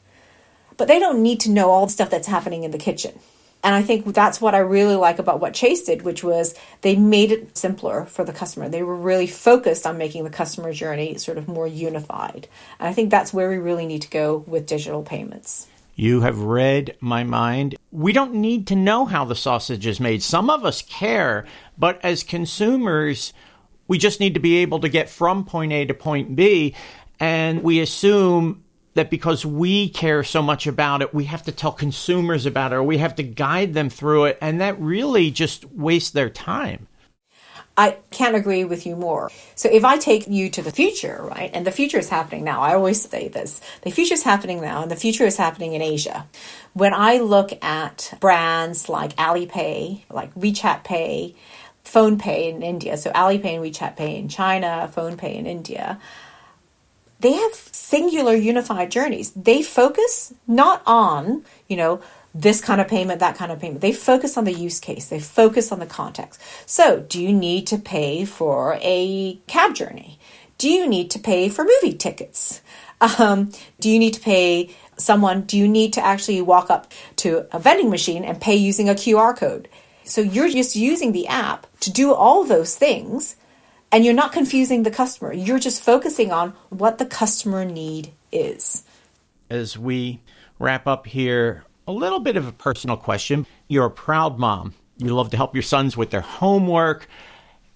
But 0.75 0.89
they 0.89 0.99
don't 0.99 1.21
need 1.21 1.39
to 1.41 1.51
know 1.51 1.69
all 1.69 1.85
the 1.85 1.93
stuff 1.93 2.09
that's 2.09 2.27
happening 2.27 2.63
in 2.63 2.71
the 2.71 2.77
kitchen. 2.77 3.19
And 3.65 3.73
I 3.73 3.81
think 3.81 4.13
that's 4.13 4.39
what 4.39 4.53
I 4.53 4.59
really 4.59 4.95
like 4.95 5.17
about 5.17 5.39
what 5.39 5.55
Chase 5.55 5.81
did, 5.81 6.03
which 6.03 6.23
was 6.23 6.53
they 6.81 6.95
made 6.95 7.31
it 7.31 7.57
simpler 7.57 8.05
for 8.05 8.23
the 8.23 8.31
customer. 8.31 8.69
They 8.69 8.83
were 8.83 8.95
really 8.95 9.25
focused 9.25 9.87
on 9.87 9.97
making 9.97 10.23
the 10.23 10.29
customer 10.29 10.71
journey 10.71 11.17
sort 11.17 11.39
of 11.39 11.47
more 11.47 11.65
unified. 11.65 12.47
And 12.79 12.87
I 12.87 12.93
think 12.93 13.09
that's 13.09 13.33
where 13.33 13.49
we 13.49 13.57
really 13.57 13.87
need 13.87 14.03
to 14.03 14.09
go 14.09 14.43
with 14.45 14.67
digital 14.67 15.01
payments. 15.01 15.67
You 15.95 16.21
have 16.21 16.41
read 16.41 16.95
my 16.99 17.23
mind. 17.23 17.75
We 17.91 18.13
don't 18.13 18.35
need 18.35 18.67
to 18.67 18.75
know 18.75 19.05
how 19.05 19.25
the 19.25 19.33
sausage 19.33 19.87
is 19.87 19.99
made. 19.99 20.21
Some 20.21 20.51
of 20.51 20.63
us 20.63 20.83
care, 20.83 21.45
but 21.75 21.99
as 22.05 22.21
consumers, 22.21 23.33
we 23.87 23.97
just 23.97 24.19
need 24.19 24.35
to 24.35 24.39
be 24.39 24.57
able 24.57 24.81
to 24.81 24.89
get 24.89 25.09
from 25.09 25.43
point 25.43 25.71
A 25.71 25.85
to 25.85 25.95
point 25.95 26.35
B. 26.35 26.75
And 27.19 27.63
we 27.63 27.79
assume 27.79 28.64
that 28.95 29.09
because 29.09 29.45
we 29.45 29.89
care 29.89 30.23
so 30.23 30.41
much 30.41 30.65
about 30.65 31.01
it, 31.01 31.13
we 31.13 31.25
have 31.25 31.43
to 31.43 31.51
tell 31.51 31.71
consumers 31.71 32.45
about 32.45 32.71
it 32.71 32.75
or 32.75 32.83
we 32.83 32.97
have 32.97 33.15
to 33.15 33.23
guide 33.23 33.73
them 33.73 33.89
through 33.89 34.25
it. 34.25 34.37
And 34.41 34.59
that 34.61 34.79
really 34.79 35.31
just 35.31 35.65
wastes 35.71 36.11
their 36.11 36.29
time. 36.29 36.87
I 37.77 37.97
can't 38.09 38.37
agree 38.37 38.63
with 38.63 38.85
you 38.85 38.95
more. 38.95 39.29
So 39.55 39.69
if 39.69 39.83
I 39.83 39.97
take 39.97 40.27
you 40.27 40.49
to 40.51 40.61
the 40.61 40.71
future, 40.71 41.19
right, 41.21 41.51
and 41.53 41.67
the 41.67 41.71
future 41.71 41.97
is 41.99 42.07
happening 42.07 42.45
now, 42.45 42.61
I 42.61 42.73
always 42.73 43.01
say 43.01 43.27
this 43.27 43.59
the 43.81 43.91
future 43.91 44.13
is 44.13 44.23
happening 44.23 44.61
now, 44.61 44.83
and 44.83 44.89
the 44.89 44.95
future 44.95 45.25
is 45.25 45.35
happening 45.35 45.73
in 45.73 45.81
Asia. 45.81 46.25
When 46.71 46.93
I 46.93 47.17
look 47.17 47.51
at 47.61 48.13
brands 48.21 48.87
like 48.87 49.13
Alipay, 49.17 50.03
like 50.09 50.33
WeChat 50.35 50.85
Pay, 50.85 51.35
PhonePe 51.83 52.49
in 52.49 52.63
India, 52.63 52.95
so 52.95 53.11
Alipay 53.11 53.55
and 53.55 53.63
WeChat 53.63 53.97
Pay 53.97 54.19
in 54.19 54.29
China, 54.29 54.89
PhonePe 54.95 55.35
in 55.35 55.45
India, 55.45 55.99
they 57.19 57.33
have 57.33 57.53
singular 57.53 58.35
unified 58.35 58.91
journeys. 58.91 59.31
They 59.31 59.61
focus 59.61 60.33
not 60.47 60.81
on, 60.85 61.45
you 61.67 61.77
know, 61.77 62.01
this 62.33 62.59
kind 62.59 62.81
of 62.81 62.87
payment, 62.89 63.21
that 63.21 63.37
kind 63.37 63.51
of 63.51 63.59
payment. 63.59 63.79
They 63.79 63.93
focus 63.93 64.37
on 64.37 64.43
the 64.43 64.51
use 64.51 64.79
case, 64.79 65.07
they 65.07 65.19
focus 65.21 65.71
on 65.71 65.79
the 65.79 65.85
context. 65.85 66.41
So, 66.65 66.99
do 66.99 67.21
you 67.21 67.31
need 67.31 67.65
to 67.67 67.77
pay 67.77 68.25
for 68.25 68.77
a 68.81 69.39
cab 69.47 69.73
journey? 69.73 70.19
Do 70.57 70.69
you 70.69 70.87
need 70.87 71.09
to 71.11 71.19
pay 71.19 71.49
for 71.49 71.63
movie 71.65 71.97
tickets? 71.97 72.61
Um, 73.19 73.51
do 73.79 73.89
you 73.89 73.99
need 73.99 74.13
to 74.15 74.21
pay 74.21 74.73
someone? 74.97 75.41
Do 75.41 75.57
you 75.57 75.67
need 75.67 75.93
to 75.93 76.05
actually 76.05 76.41
walk 76.41 76.69
up 76.69 76.91
to 77.17 77.45
a 77.55 77.59
vending 77.59 77.89
machine 77.89 78.23
and 78.23 78.39
pay 78.39 78.55
using 78.55 78.89
a 78.89 78.93
QR 78.93 79.35
code? 79.35 79.69
So, 80.03 80.19
you're 80.19 80.49
just 80.49 80.75
using 80.75 81.13
the 81.13 81.27
app 81.27 81.67
to 81.79 81.91
do 81.91 82.13
all 82.13 82.43
those 82.43 82.75
things 82.75 83.37
and 83.95 84.03
you're 84.03 84.13
not 84.13 84.33
confusing 84.33 84.83
the 84.83 84.91
customer. 84.91 85.31
You're 85.31 85.57
just 85.57 85.81
focusing 85.81 86.33
on 86.33 86.51
what 86.67 86.97
the 86.97 87.05
customer 87.05 87.63
need 87.63 88.11
is. 88.29 88.83
As 89.49 89.77
we 89.77 90.19
wrap 90.59 90.85
up 90.85 91.07
here, 91.07 91.63
a 91.87 91.93
little 91.93 92.19
bit 92.19 92.35
of 92.35 92.45
a 92.45 92.51
personal 92.51 92.97
question. 92.97 93.47
You're 93.69 93.85
a 93.85 93.91
proud 93.91 94.37
mom. 94.37 94.73
You 94.97 95.15
love 95.15 95.29
to 95.29 95.37
help 95.37 95.55
your 95.55 95.61
sons 95.61 95.95
with 95.95 96.09
their 96.09 96.19
homework. 96.19 97.07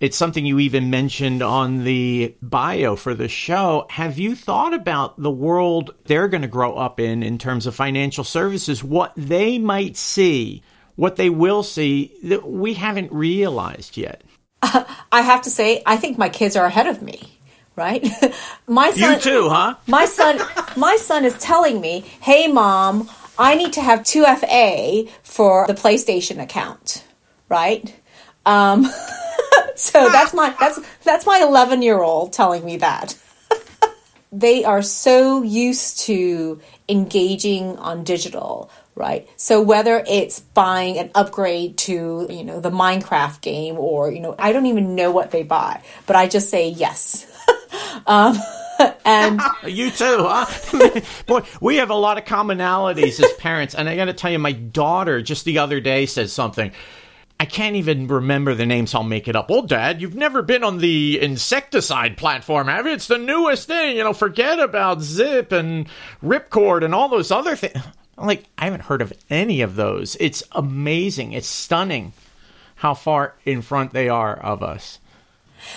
It's 0.01 0.17
something 0.17 0.45
you 0.45 0.59
even 0.59 0.89
mentioned 0.89 1.41
on 1.41 1.85
the 1.85 2.35
bio 2.41 2.97
for 2.97 3.13
the 3.13 3.29
show. 3.29 3.87
Have 3.89 4.19
you 4.19 4.35
thought 4.35 4.73
about 4.73 5.21
the 5.21 5.31
world 5.31 5.95
they're 6.03 6.27
going 6.27 6.41
to 6.41 6.49
grow 6.49 6.75
up 6.75 6.99
in 6.99 7.23
in 7.23 7.37
terms 7.37 7.65
of 7.65 7.75
financial 7.75 8.25
services, 8.25 8.83
what 8.83 9.13
they 9.15 9.57
might 9.57 9.95
see, 9.95 10.63
what 10.97 11.15
they 11.15 11.29
will 11.29 11.63
see 11.63 12.13
that 12.23 12.45
we 12.45 12.73
haven't 12.73 13.09
realized 13.13 13.95
yet? 13.95 14.21
Uh, 14.61 14.83
I 15.11 15.21
have 15.21 15.41
to 15.43 15.49
say, 15.49 15.81
I 15.85 15.97
think 15.97 16.17
my 16.17 16.29
kids 16.29 16.55
are 16.55 16.65
ahead 16.65 16.87
of 16.87 17.01
me. 17.01 17.35
Right, 17.75 18.05
my 18.67 18.91
son. 18.91 19.13
You 19.13 19.19
too, 19.21 19.49
huh? 19.49 19.75
my 19.87 20.03
son, 20.03 20.41
my 20.75 20.97
son 20.97 21.23
is 21.23 21.37
telling 21.37 21.79
me, 21.79 22.01
"Hey, 22.19 22.47
mom, 22.47 23.09
I 23.37 23.55
need 23.55 23.71
to 23.73 23.81
have 23.81 23.99
2FA 24.01 25.09
for 25.23 25.65
the 25.65 25.73
PlayStation 25.73 26.41
account, 26.41 27.05
right? 27.47 27.95
Um, 28.45 28.85
so 29.75 30.09
that's 30.09 30.33
my 30.33 30.53
that's 30.59 30.81
that's 31.05 31.25
my 31.25 31.39
11 31.41 31.81
year 31.81 32.01
old 32.01 32.33
telling 32.33 32.65
me 32.65 32.75
that. 32.77 33.15
they 34.31 34.65
are 34.65 34.81
so 34.81 35.41
used 35.41 35.99
to 36.01 36.59
engaging 36.89 37.77
on 37.77 38.03
digital 38.03 38.69
right 38.99 39.27
so 39.37 39.61
whether 39.61 40.03
it's 40.07 40.39
buying 40.39 40.99
an 40.99 41.09
upgrade 41.15 41.77
to 41.77 42.27
you 42.29 42.43
know 42.43 42.59
the 42.59 42.69
minecraft 42.71 43.41
game 43.41 43.77
or 43.77 44.11
you 44.11 44.19
know 44.19 44.35
i 44.37 44.51
don't 44.51 44.67
even 44.67 44.93
know 44.95 45.09
what 45.09 45.31
they 45.31 45.41
buy 45.41 45.81
but 46.05 46.15
i 46.15 46.27
just 46.27 46.49
say 46.49 46.69
yes 46.69 47.25
um, 48.05 48.37
and 49.05 49.41
you 49.67 49.91
too, 49.91 50.25
huh? 50.27 51.01
Boy, 51.25 51.41
we 51.61 51.77
have 51.77 51.89
a 51.89 51.95
lot 51.95 52.17
of 52.17 52.25
commonalities 52.25 53.23
as 53.23 53.31
parents. 53.33 53.75
And 53.75 53.89
I 53.89 53.95
got 53.95 54.05
to 54.05 54.13
tell 54.13 54.31
you, 54.31 54.39
my 54.39 54.51
daughter 54.51 55.21
just 55.21 55.45
the 55.45 55.59
other 55.59 55.79
day 55.79 56.05
said 56.05 56.29
something. 56.29 56.71
I 57.41 57.45
can't 57.45 57.77
even 57.77 58.07
remember 58.07 58.53
the 58.53 58.65
name, 58.65 58.85
so 58.85 58.97
I'll 58.97 59.05
make 59.05 59.29
it 59.29 59.35
up. 59.35 59.49
Well, 59.49 59.61
Dad, 59.61 60.01
you've 60.01 60.15
never 60.15 60.41
been 60.41 60.61
on 60.61 60.79
the 60.79 61.21
insecticide 61.21 62.17
platform, 62.17 62.67
have 62.67 62.85
you? 62.85 62.91
It's 62.91 63.07
the 63.07 63.17
newest 63.17 63.65
thing. 63.65 63.95
You 63.95 64.03
know, 64.03 64.11
forget 64.11 64.59
about 64.59 65.01
Zip 65.01 65.53
and 65.53 65.87
Ripcord 66.21 66.83
and 66.83 66.93
all 66.93 67.07
those 67.07 67.31
other 67.31 67.55
things. 67.55 67.77
I'm 68.19 68.27
like, 68.27 68.45
I 68.57 68.65
haven't 68.65 68.83
heard 68.83 69.01
of 69.01 69.13
any 69.29 69.61
of 69.61 69.75
those. 69.75 70.17
It's 70.19 70.43
amazing. 70.51 71.31
It's 71.31 71.47
stunning 71.47 72.13
how 72.75 72.93
far 72.93 73.33
in 73.45 73.61
front 73.61 73.93
they 73.93 74.09
are 74.09 74.35
of 74.35 74.61
us. 74.61 74.99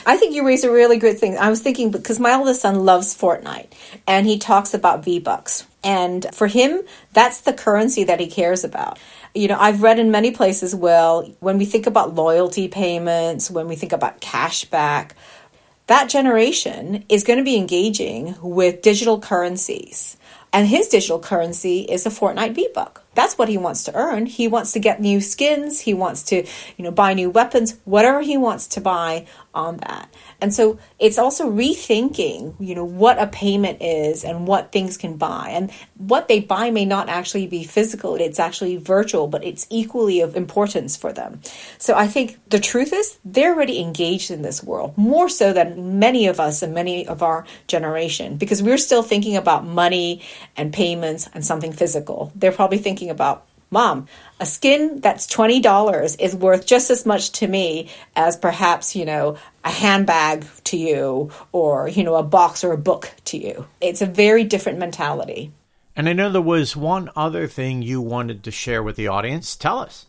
I 0.06 0.16
think 0.16 0.34
you 0.34 0.46
raise 0.46 0.64
a 0.64 0.70
really 0.70 0.98
good 0.98 1.18
thing. 1.18 1.36
I 1.38 1.50
was 1.50 1.60
thinking 1.60 1.90
because 1.90 2.20
my 2.20 2.34
oldest 2.34 2.62
son 2.62 2.84
loves 2.84 3.16
Fortnite 3.16 3.72
and 4.06 4.26
he 4.26 4.38
talks 4.38 4.74
about 4.74 5.04
V 5.04 5.18
Bucks. 5.18 5.66
And 5.84 6.26
for 6.32 6.46
him, 6.46 6.82
that's 7.12 7.40
the 7.40 7.52
currency 7.52 8.04
that 8.04 8.20
he 8.20 8.28
cares 8.28 8.62
about. 8.62 8.98
You 9.34 9.48
know, 9.48 9.58
I've 9.58 9.82
read 9.82 9.98
in 9.98 10.10
many 10.10 10.30
places, 10.30 10.74
well, 10.74 11.22
when 11.40 11.58
we 11.58 11.64
think 11.64 11.86
about 11.86 12.14
loyalty 12.14 12.68
payments, 12.68 13.50
when 13.50 13.66
we 13.66 13.76
think 13.76 13.92
about 13.92 14.20
cash 14.20 14.64
back, 14.66 15.16
that 15.88 16.08
generation 16.08 17.04
is 17.08 17.24
going 17.24 17.38
to 17.38 17.44
be 17.44 17.56
engaging 17.56 18.36
with 18.40 18.82
digital 18.82 19.20
currencies. 19.20 20.16
And 20.52 20.68
his 20.68 20.88
digital 20.88 21.18
currency 21.18 21.80
is 21.80 22.04
a 22.04 22.10
Fortnite 22.10 22.54
Buck. 22.74 23.01
That's 23.14 23.36
what 23.36 23.48
he 23.48 23.58
wants 23.58 23.84
to 23.84 23.94
earn. 23.94 24.26
He 24.26 24.48
wants 24.48 24.72
to 24.72 24.78
get 24.78 25.00
new 25.00 25.20
skins. 25.20 25.80
He 25.80 25.94
wants 25.94 26.22
to, 26.24 26.46
you 26.76 26.84
know, 26.84 26.90
buy 26.90 27.14
new 27.14 27.30
weapons, 27.30 27.78
whatever 27.84 28.22
he 28.22 28.36
wants 28.36 28.66
to 28.68 28.80
buy 28.80 29.26
on 29.54 29.76
that. 29.78 30.12
And 30.40 30.52
so 30.52 30.78
it's 30.98 31.18
also 31.18 31.50
rethinking, 31.50 32.54
you 32.58 32.74
know, 32.74 32.84
what 32.84 33.20
a 33.20 33.26
payment 33.26 33.82
is 33.82 34.24
and 34.24 34.46
what 34.46 34.72
things 34.72 34.96
can 34.96 35.18
buy. 35.18 35.50
And 35.50 35.70
what 35.98 36.28
they 36.28 36.40
buy 36.40 36.70
may 36.70 36.86
not 36.86 37.10
actually 37.10 37.46
be 37.46 37.62
physical, 37.64 38.14
it's 38.16 38.40
actually 38.40 38.78
virtual, 38.78 39.28
but 39.28 39.44
it's 39.44 39.66
equally 39.68 40.20
of 40.22 40.36
importance 40.36 40.96
for 40.96 41.12
them. 41.12 41.40
So 41.78 41.94
I 41.94 42.06
think 42.06 42.38
the 42.48 42.60
truth 42.60 42.94
is 42.94 43.18
they're 43.24 43.54
already 43.54 43.78
engaged 43.78 44.30
in 44.30 44.40
this 44.40 44.62
world, 44.62 44.96
more 44.96 45.28
so 45.28 45.52
than 45.52 45.98
many 45.98 46.26
of 46.28 46.40
us 46.40 46.62
and 46.62 46.72
many 46.72 47.06
of 47.06 47.22
our 47.22 47.44
generation, 47.66 48.38
because 48.38 48.62
we're 48.62 48.78
still 48.78 49.02
thinking 49.02 49.36
about 49.36 49.66
money 49.66 50.22
and 50.56 50.72
payments 50.72 51.28
and 51.34 51.44
something 51.44 51.72
physical. 51.72 52.32
They're 52.34 52.52
probably 52.52 52.78
thinking 52.78 53.01
about 53.10 53.46
Mom, 53.72 54.06
a 54.38 54.44
skin 54.44 55.00
that's 55.00 55.26
$20 55.26 56.20
is 56.20 56.36
worth 56.36 56.66
just 56.66 56.90
as 56.90 57.06
much 57.06 57.32
to 57.32 57.48
me 57.48 57.88
as 58.14 58.36
perhaps, 58.36 58.94
you 58.94 59.06
know, 59.06 59.38
a 59.64 59.70
handbag 59.70 60.44
to 60.64 60.76
you 60.76 61.30
or, 61.52 61.88
you 61.88 62.04
know, 62.04 62.16
a 62.16 62.22
box 62.22 62.64
or 62.64 62.72
a 62.72 62.78
book 62.78 63.10
to 63.24 63.38
you. 63.38 63.66
It's 63.80 64.02
a 64.02 64.06
very 64.06 64.44
different 64.44 64.78
mentality. 64.78 65.52
And 65.96 66.06
I 66.06 66.12
know 66.12 66.30
there 66.30 66.42
was 66.42 66.76
one 66.76 67.08
other 67.16 67.46
thing 67.46 67.80
you 67.80 68.02
wanted 68.02 68.44
to 68.44 68.50
share 68.50 68.82
with 68.82 68.96
the 68.96 69.08
audience. 69.08 69.56
Tell 69.56 69.78
us. 69.78 70.04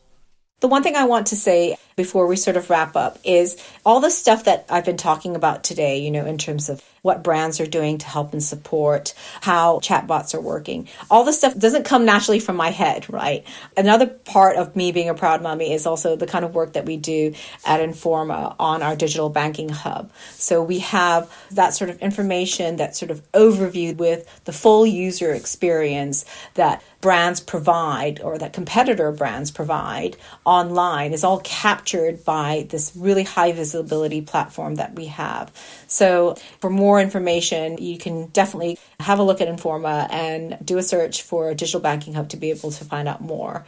The 0.59 0.67
one 0.67 0.83
thing 0.83 0.97
I 0.97 1.05
want 1.05 1.27
to 1.27 1.38
say 1.38 1.77
before 1.95 2.27
we 2.27 2.35
sort 2.35 2.57
of 2.57 2.69
wrap 2.69 2.97
up 2.97 3.17
is 3.23 3.57
all 3.85 4.01
the 4.01 4.09
stuff 4.09 4.43
that 4.43 4.65
I've 4.69 4.85
been 4.85 4.97
talking 4.97 5.38
about 5.38 5.63
today, 5.63 6.00
you 6.00 6.12
know, 6.12 6.25
in 6.25 6.38
terms 6.38 6.69
of 6.69 6.81
what 7.03 7.22
brands 7.22 7.60
are 7.60 7.67
doing 7.67 7.98
to 8.00 8.07
help 8.07 8.33
and 8.33 8.41
support, 8.41 9.13
how 9.41 9.79
chatbots 9.79 10.33
are 10.33 10.41
working. 10.41 10.88
All 11.12 11.25
this 11.25 11.38
stuff 11.38 11.55
doesn't 11.57 11.83
come 11.83 12.05
naturally 12.05 12.39
from 12.39 12.55
my 12.55 12.72
head, 12.72 13.12
right? 13.12 13.45
Another 13.77 14.07
part 14.07 14.55
of 14.55 14.75
me 14.75 14.91
being 14.93 15.10
a 15.10 15.13
proud 15.13 15.43
mommy 15.43 15.74
is 15.74 15.86
also 15.86 16.15
the 16.15 16.25
kind 16.25 16.45
of 16.45 16.55
work 16.55 16.74
that 16.74 16.86
we 16.86 16.95
do 16.95 17.36
at 17.65 17.81
Informa 17.81 18.55
on 18.57 18.81
our 18.81 18.95
digital 18.95 19.29
banking 19.29 19.67
hub. 19.67 20.12
So 20.31 20.63
we 20.63 20.79
have 20.79 21.31
that 21.51 21.74
sort 21.74 21.89
of 21.89 22.00
information, 22.00 22.77
that 22.77 22.95
sort 22.95 23.12
of 23.12 23.22
overview 23.33 23.95
with 23.98 24.43
the 24.45 24.53
full 24.53 24.86
user 24.86 25.33
experience 25.33 26.24
that 26.53 26.81
brands 27.01 27.41
provide 27.41 28.22
or 28.22 28.38
that 28.38 28.53
competitor 28.53 29.12
brands 29.12 29.51
provide 29.51 30.15
online 30.45 31.12
is 31.12 31.25
all 31.25 31.41
captured 31.41 32.24
by 32.24 32.65
this 32.69 32.93
really 32.95 33.24
high 33.24 33.51
visibility 33.51 34.22
platform 34.22 34.75
that 34.75 34.95
we 34.95 35.07
have. 35.07 35.51
So 35.86 36.36
for 36.62 36.69
more 36.69 36.92
information, 37.01 37.77
you 37.77 37.97
can 37.97 38.27
definitely 38.27 38.77
have 39.00 39.19
a 39.19 39.23
look 39.23 39.41
at 39.41 39.47
Informa 39.47 40.12
and 40.12 40.57
do 40.63 40.77
a 40.77 40.83
search 40.83 41.21
for 41.21 41.53
Digital 41.53 41.81
Banking 41.81 42.13
Hub 42.13 42.29
to 42.29 42.38
be 42.38 42.50
able 42.50 42.71
to 42.71 42.85
find 42.85 43.07
out 43.07 43.21
more. 43.21 43.65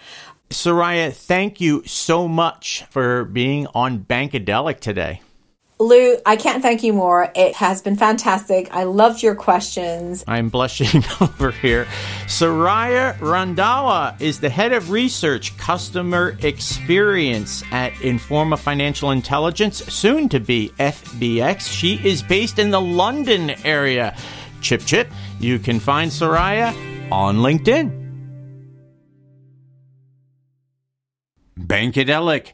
Soraya, 0.50 1.12
thank 1.12 1.60
you 1.60 1.84
so 1.86 2.28
much 2.28 2.84
for 2.90 3.26
being 3.26 3.68
on 3.74 4.00
Bankadelic 4.00 4.80
today. 4.80 5.22
Lou, 5.78 6.16
I 6.26 6.38
can't 6.38 6.62
thank 6.62 6.84
you 6.84 6.94
more. 6.94 7.30
It 7.36 7.54
has 7.56 7.82
been 7.82 7.98
fantastic. 7.98 8.74
I 8.74 8.84
loved 8.84 9.22
your 9.22 9.36
questions. 9.36 10.24
I'm 10.26 10.48
blushing 10.48 11.04
over 11.22 11.52
here. 11.52 11.86
Soraya 12.28 13.18
Randhawa 13.18 14.20
is 14.22 14.40
the 14.40 14.50
head 14.50 14.72
of 14.72 14.90
research 14.90 15.58
customer 15.58 16.38
experience 16.42 17.62
at 17.72 17.92
Informa 17.96 18.58
Financial 18.58 19.12
Intelligence, 19.12 19.84
soon 19.94 20.30
to 20.30 20.40
be 20.40 20.72
FBX. 20.80 21.70
She 21.70 21.96
is 22.08 22.24
based 22.24 22.58
in 22.58 22.72
the 22.72 22.82
London 22.82 23.50
area. 23.66 24.16
Chip 24.62 24.82
Chip, 24.86 25.10
you 25.42 25.60
can 25.60 25.82
find 25.82 26.10
Soraya 26.10 26.74
on 27.12 27.40
LinkedIn. 27.40 28.04
Bankadelic 31.60 32.54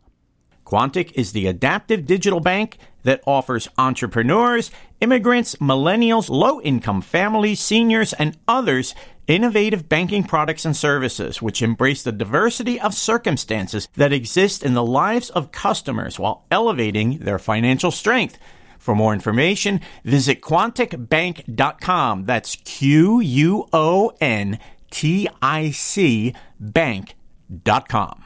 Quontic 0.71 1.11
is 1.15 1.33
the 1.33 1.47
adaptive 1.47 2.05
digital 2.05 2.39
bank 2.39 2.77
that 3.03 3.21
offers 3.27 3.67
entrepreneurs, 3.77 4.71
immigrants, 5.01 5.55
millennials, 5.55 6.29
low 6.29 6.61
income 6.61 7.01
families, 7.01 7.59
seniors, 7.59 8.13
and 8.13 8.37
others 8.47 8.95
innovative 9.27 9.89
banking 9.89 10.23
products 10.23 10.63
and 10.63 10.75
services 10.75 11.41
which 11.41 11.61
embrace 11.61 12.03
the 12.03 12.11
diversity 12.13 12.79
of 12.79 12.93
circumstances 12.93 13.89
that 13.95 14.13
exist 14.13 14.63
in 14.63 14.73
the 14.73 14.83
lives 14.83 15.29
of 15.31 15.51
customers 15.51 16.17
while 16.17 16.45
elevating 16.49 17.17
their 17.19 17.39
financial 17.39 17.91
strength. 17.91 18.37
For 18.79 18.95
more 18.95 19.13
information, 19.13 19.81
visit 20.05 20.41
quonticbank.com. 20.41 22.23
That's 22.23 22.55
Q 22.55 23.19
U 23.19 23.67
O 23.73 24.13
N 24.21 24.57
T 24.89 25.27
I 25.41 25.71
C 25.71 26.33
bank.com. 26.59 28.23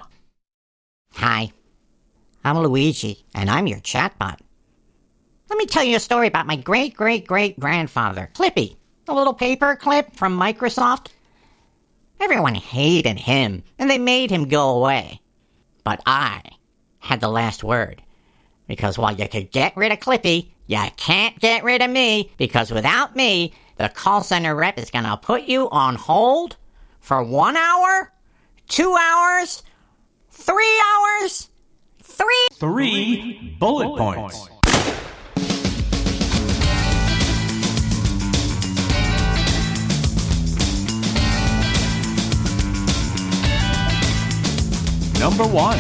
Hi. 1.16 1.52
I'm 2.46 2.60
Luigi, 2.60 3.26
and 3.34 3.50
I'm 3.50 3.66
your 3.66 3.80
chatbot. 3.80 4.38
Let 5.50 5.58
me 5.58 5.66
tell 5.66 5.84
you 5.84 5.96
a 5.96 6.00
story 6.00 6.28
about 6.28 6.46
my 6.46 6.56
great 6.56 6.94
great 6.94 7.26
great 7.26 7.60
grandfather, 7.60 8.30
Clippy, 8.36 8.78
the 9.06 9.16
little 9.16 9.34
paper 9.34 9.76
clip 9.76 10.16
from 10.16 10.40
Microsoft. 10.40 11.08
Everyone 12.20 12.54
hated 12.54 13.18
him, 13.18 13.64
and 13.80 13.90
they 13.90 13.98
made 13.98 14.30
him 14.30 14.48
go 14.48 14.78
away. 14.78 15.22
But 15.84 16.04
I 16.06 16.44
had 17.00 17.20
the 17.20 17.30
last 17.30 17.64
word. 17.64 18.04
Because 18.68 18.96
while 18.96 19.16
you 19.16 19.28
could 19.28 19.50
get 19.50 19.76
rid 19.76 19.92
of 19.92 20.00
Clippy, 20.00 20.52
you 20.68 20.84
can't 20.98 21.40
get 21.40 21.64
rid 21.64 21.82
of 21.82 21.90
me, 21.90 22.32
because 22.38 22.70
without 22.70 23.16
me, 23.16 23.56
the 23.78 23.90
call 23.90 24.22
center 24.22 24.54
rep 24.56 24.78
is 24.78 24.92
gonna 24.92 25.18
put 25.18 25.46
you 25.46 25.68
on 25.72 25.96
hold 25.96 26.58
for 27.00 27.24
one 27.24 27.58
hour, 27.58 28.14
two 28.68 28.96
hours, 28.96 29.64
three 30.30 30.82
hours, 30.94 31.50
Three. 32.16 32.48
Three 32.54 33.58
bullet, 33.60 33.88
bullet 33.88 34.16
points. 34.16 34.40
points. 34.40 34.56
Number 45.20 45.46
one. 45.46 45.78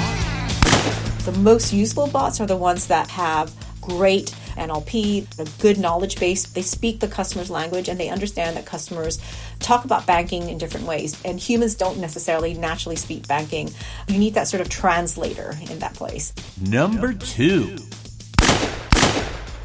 The 1.23 1.31
most 1.39 1.71
useful 1.71 2.07
bots 2.07 2.41
are 2.41 2.45
the 2.45 2.57
ones 2.57 2.87
that 2.87 3.09
have 3.11 3.53
great 3.79 4.35
NLP, 4.57 5.39
a 5.39 5.61
good 5.61 5.77
knowledge 5.77 6.19
base. 6.19 6.45
They 6.45 6.61
speak 6.61 6.99
the 6.99 7.07
customer's 7.07 7.49
language 7.49 7.87
and 7.87 7.97
they 7.97 8.09
understand 8.09 8.57
that 8.57 8.65
customers 8.65 9.19
talk 9.65 9.83
about 9.83 10.05
banking 10.05 10.49
in 10.49 10.57
different 10.57 10.85
ways. 10.85 11.19
And 11.25 11.39
humans 11.39 11.75
don't 11.75 11.99
necessarily 11.99 12.53
naturally 12.53 12.95
speak 12.95 13.27
banking. 13.27 13.71
You 14.07 14.19
need 14.19 14.35
that 14.35 14.47
sort 14.47 14.61
of 14.61 14.69
translator 14.69 15.55
in 15.69 15.79
that 15.79 15.95
place. 15.95 16.33
Number 16.61 17.13
two. 17.13 17.77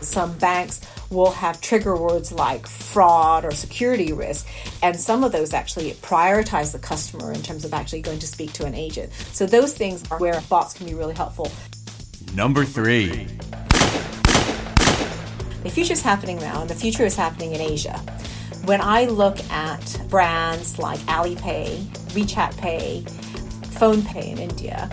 Some 0.01 0.37
banks 0.39 0.81
will 1.11 1.33
have 1.33 1.61
trigger 1.61 1.97
words 1.97 2.33
like 2.33 2.67
fraud 2.67 3.45
or 3.45 3.51
security 3.51 4.13
risk, 4.13 4.47
and 4.83 4.99
some 4.99 5.23
of 5.25 5.33
those 5.33 5.53
actually 5.53 5.91
prioritize 5.95 6.73
the 6.73 6.79
customer 6.79 7.33
in 7.33 7.43
terms 7.43 7.65
of 7.65 7.75
actually 7.75 8.01
going 8.01 8.19
to 8.21 8.27
speak 8.27 8.53
to 8.55 8.65
an 8.65 8.75
agent. 8.75 9.13
So, 9.33 9.45
those 9.45 9.75
things 9.75 10.09
are 10.11 10.19
where 10.19 10.41
bots 10.49 10.75
can 10.75 10.87
be 10.87 10.95
really 10.95 11.15
helpful. 11.15 11.51
Number 12.35 12.65
three. 12.65 13.27
The 15.63 15.71
future 15.71 15.93
is 15.93 16.03
happening 16.03 16.39
now, 16.39 16.63
and 16.63 16.71
the 16.71 16.75
future 16.75 17.05
is 17.05 17.17
happening 17.17 17.53
in 17.53 17.61
Asia. 17.61 18.01
When 18.71 18.81
I 18.81 19.07
look 19.07 19.41
at 19.51 20.01
brands 20.09 20.79
like 20.79 21.01
Alipay, 21.01 21.77
WeChat 22.15 22.57
Pay, 22.57 23.03
PhonePe 23.81 24.31
in 24.31 24.39
India, 24.39 24.89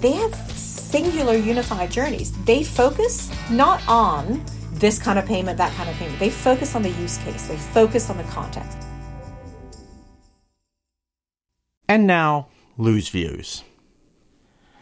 they 0.00 0.10
have 0.10 0.34
singular 0.34 1.36
unified 1.36 1.92
journeys. 1.92 2.32
They 2.44 2.64
focus 2.64 3.30
not 3.52 3.80
on 3.86 4.44
this 4.72 4.98
kind 4.98 5.16
of 5.16 5.26
payment, 5.26 5.58
that 5.58 5.72
kind 5.74 5.88
of 5.88 5.94
payment. 5.94 6.18
They 6.18 6.28
focus 6.28 6.74
on 6.74 6.82
the 6.82 6.90
use 6.90 7.18
case, 7.18 7.46
they 7.46 7.56
focus 7.56 8.10
on 8.10 8.16
the 8.16 8.24
context. 8.24 8.76
And 11.88 12.04
now, 12.04 12.48
Lou's 12.78 13.10
views. 13.10 13.62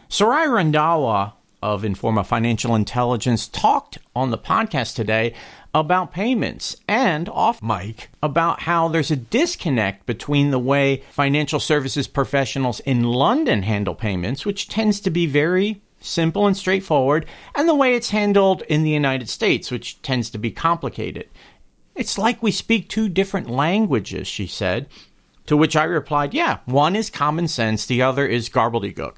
Soraya 0.09 0.49
Randhawa 0.49 1.35
of 1.63 1.83
Informa 1.83 2.25
Financial 2.25 2.75
Intelligence 2.75 3.47
talked 3.47 3.99
on 4.15 4.31
the 4.31 4.39
podcast 4.39 4.95
today 4.95 5.35
about 5.77 6.11
payments 6.11 6.75
and 6.89 7.29
off 7.29 7.63
mic 7.63 8.09
about 8.23 8.63
how 8.63 8.89
there's 8.89 9.11
a 9.11 9.17
disconnect 9.17 10.07
between 10.07 10.51
the 10.51 10.59
way 10.59 11.03
financial 11.11 11.61
services 11.61 12.09
professionals 12.09 12.81
in 12.81 13.03
London 13.03 13.63
handle 13.63 13.95
payments, 13.95 14.47
which 14.47 14.71
tends 14.71 15.01
to 15.01 15.11
be 15.11 15.27
very 15.27 15.83
simple 16.01 16.47
and 16.47 16.57
straightforward, 16.57 17.27
and 17.55 17.69
the 17.69 17.75
way 17.75 17.95
it's 17.95 18.09
handled 18.09 18.63
in 18.63 18.85
the 18.85 18.91
United 18.91 19.29
States, 19.29 19.71
which 19.71 20.01
tends 20.01 20.31
to 20.31 20.39
be 20.39 20.51
complicated. 20.51 21.29
It's 21.95 22.17
like 22.17 22.43
we 22.43 22.53
speak 22.53 22.89
two 22.89 23.11
different 23.11 23.51
languages, 23.51 24.27
she 24.27 24.47
said. 24.47 24.87
To 25.45 25.59
which 25.59 25.77
I 25.77 25.85
replied, 25.85 26.33
yeah, 26.33 26.59
one 26.65 26.97
is 26.97 27.11
common 27.11 27.49
sense, 27.49 27.85
the 27.85 28.01
other 28.01 28.27
is 28.27 28.49
gobbledygook. 28.49 29.17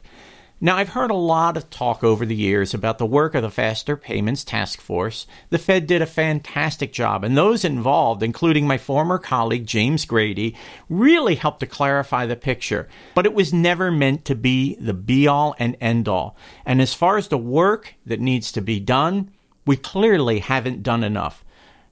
Now, 0.61 0.77
I've 0.77 0.89
heard 0.89 1.13
a 1.13 1.15
lot 1.15 1.57
of 1.57 1.71
talk 1.71 2.03
over 2.03 2.27
the 2.27 2.35
years 2.35 2.75
about 2.75 2.99
the 2.99 3.07
work 3.07 3.37
of 3.37 3.43
the 3.43 3.51
Faster 3.51 3.97
Payments 3.97 4.43
Task 4.43 4.81
Force. 4.81 5.25
The 5.51 5.59
Fed 5.59 5.87
did 5.87 6.03
a 6.03 6.07
fantastic 6.07 6.93
job, 6.93 7.23
and 7.23 7.37
those 7.37 7.65
involved, 7.65 8.25
including 8.25 8.67
my 8.67 8.77
former 8.77 9.19
colleague 9.19 9.67
James 9.67 10.05
Grady, 10.05 10.57
really 10.89 11.37
helped 11.37 11.61
to 11.61 11.67
clarify 11.67 12.27
the 12.27 12.35
picture. 12.35 12.89
But 13.15 13.25
it 13.25 13.35
was 13.35 13.53
never 13.53 13.93
meant 13.93 14.25
to 14.25 14.35
be 14.35 14.75
the 14.81 14.95
be 14.95 15.29
all 15.29 15.55
and 15.61 15.77
end 15.81 16.09
all. 16.09 16.37
And 16.67 16.83
as 16.83 16.93
far 16.93 17.19
as 17.19 17.29
the 17.29 17.39
work 17.39 17.95
that 18.05 18.19
needs 18.19 18.51
to 18.51 18.61
be 18.61 18.81
done, 18.81 19.31
we 19.65 19.77
clearly 19.77 20.41
haven't 20.41 20.83
done 20.83 21.05
enough. 21.05 21.45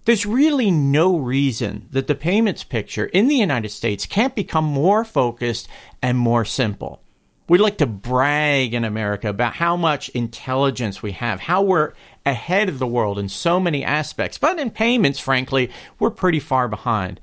There's 0.07 0.26
really 0.26 0.72
no 0.72 1.16
reason 1.16 1.87
that 1.92 2.09
the 2.09 2.16
payments 2.16 2.64
picture 2.64 3.07
in 3.07 3.29
the 3.29 3.37
United 3.37 3.68
States 3.68 4.07
can't 4.07 4.35
become 4.35 4.64
more 4.64 5.05
focused 5.05 5.68
and 6.02 6.18
more 6.18 6.44
simple. 6.44 7.00
We 7.48 7.59
like 7.59 7.78
to 7.78 7.87
brag 7.87 8.74
in 8.74 8.85
America 8.85 9.28
about 9.28 9.54
how 9.54 9.76
much 9.76 10.09
intelligence 10.09 11.00
we 11.00 11.12
have, 11.12 11.38
how 11.38 11.62
we're 11.62 11.92
ahead 12.24 12.68
of 12.68 12.80
the 12.80 12.88
world 12.88 13.20
in 13.20 13.28
so 13.28 13.61
many 13.61 13.85
aspects. 13.85 14.37
But 14.37 14.59
in 14.59 14.70
payments, 14.70 15.20
frankly, 15.20 15.70
we're 16.00 16.11
pretty 16.11 16.40
far 16.40 16.66
behind. 16.66 17.20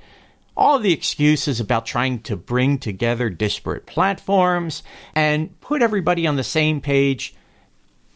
All 0.55 0.79
the 0.79 0.93
excuses 0.93 1.59
about 1.59 1.86
trying 1.86 2.21
to 2.21 2.38
bring 2.38 2.77
together 2.77 3.29
disparate 3.29 3.86
platforms 3.86 4.81
and 5.13 5.59
put 5.59 5.81
everybody 5.81 6.25
on 6.25 6.38
the 6.38 6.43
same 6.43 6.79
page. 6.79 7.36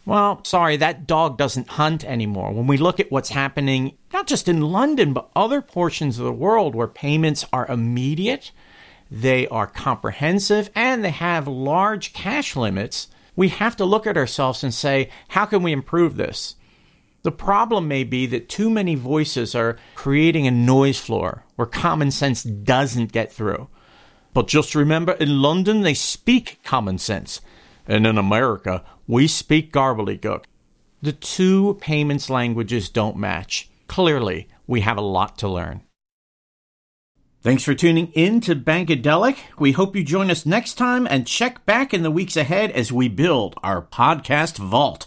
Well, 0.06 0.42
sorry, 0.44 0.78
that 0.78 1.06
dog 1.06 1.36
doesn't 1.36 1.68
hunt 1.68 2.04
anymore. 2.04 2.52
When 2.52 2.66
we 2.66 2.78
look 2.78 3.00
at 3.00 3.12
what's 3.12 3.28
happening, 3.28 3.98
not 4.14 4.26
just 4.26 4.48
in 4.48 4.62
London, 4.62 5.12
but 5.12 5.28
other 5.36 5.60
portions 5.60 6.18
of 6.18 6.24
the 6.24 6.32
world 6.32 6.74
where 6.74 6.88
payments 6.88 7.44
are 7.52 7.66
immediate 7.66 8.50
they 9.10 9.48
are 9.48 9.66
comprehensive, 9.66 10.70
and 10.74 11.04
they 11.04 11.10
have 11.10 11.48
large 11.48 12.12
cash 12.12 12.56
limits, 12.56 13.08
we 13.36 13.48
have 13.48 13.76
to 13.76 13.84
look 13.84 14.06
at 14.06 14.16
ourselves 14.16 14.64
and 14.64 14.74
say, 14.74 15.10
how 15.28 15.46
can 15.46 15.62
we 15.62 15.72
improve 15.72 16.16
this? 16.16 16.56
The 17.22 17.32
problem 17.32 17.88
may 17.88 18.04
be 18.04 18.26
that 18.26 18.48
too 18.48 18.70
many 18.70 18.94
voices 18.94 19.54
are 19.54 19.76
creating 19.94 20.46
a 20.46 20.50
noise 20.50 20.98
floor 20.98 21.44
where 21.56 21.66
common 21.66 22.10
sense 22.10 22.42
doesn't 22.42 23.12
get 23.12 23.32
through. 23.32 23.68
But 24.34 24.46
just 24.46 24.74
remember, 24.74 25.12
in 25.12 25.42
London, 25.42 25.80
they 25.80 25.94
speak 25.94 26.60
common 26.62 26.98
sense. 26.98 27.40
And 27.86 28.06
in 28.06 28.18
America, 28.18 28.84
we 29.06 29.26
speak 29.26 29.72
gobbledygook. 29.72 30.44
The 31.00 31.12
two 31.12 31.78
payments 31.80 32.28
languages 32.28 32.88
don't 32.88 33.16
match. 33.16 33.68
Clearly, 33.86 34.48
we 34.66 34.82
have 34.82 34.98
a 34.98 35.02
lot 35.02 35.38
to 35.38 35.48
learn. 35.48 35.82
Thanks 37.40 37.62
for 37.62 37.72
tuning 37.72 38.10
in 38.14 38.40
to 38.42 38.56
Bankadelic. 38.56 39.38
We 39.60 39.70
hope 39.70 39.94
you 39.94 40.02
join 40.02 40.28
us 40.28 40.44
next 40.44 40.74
time 40.74 41.06
and 41.06 41.24
check 41.24 41.64
back 41.64 41.94
in 41.94 42.02
the 42.02 42.10
weeks 42.10 42.36
ahead 42.36 42.72
as 42.72 42.92
we 42.92 43.08
build 43.08 43.54
our 43.62 43.80
podcast 43.80 44.58
vault. 44.58 45.06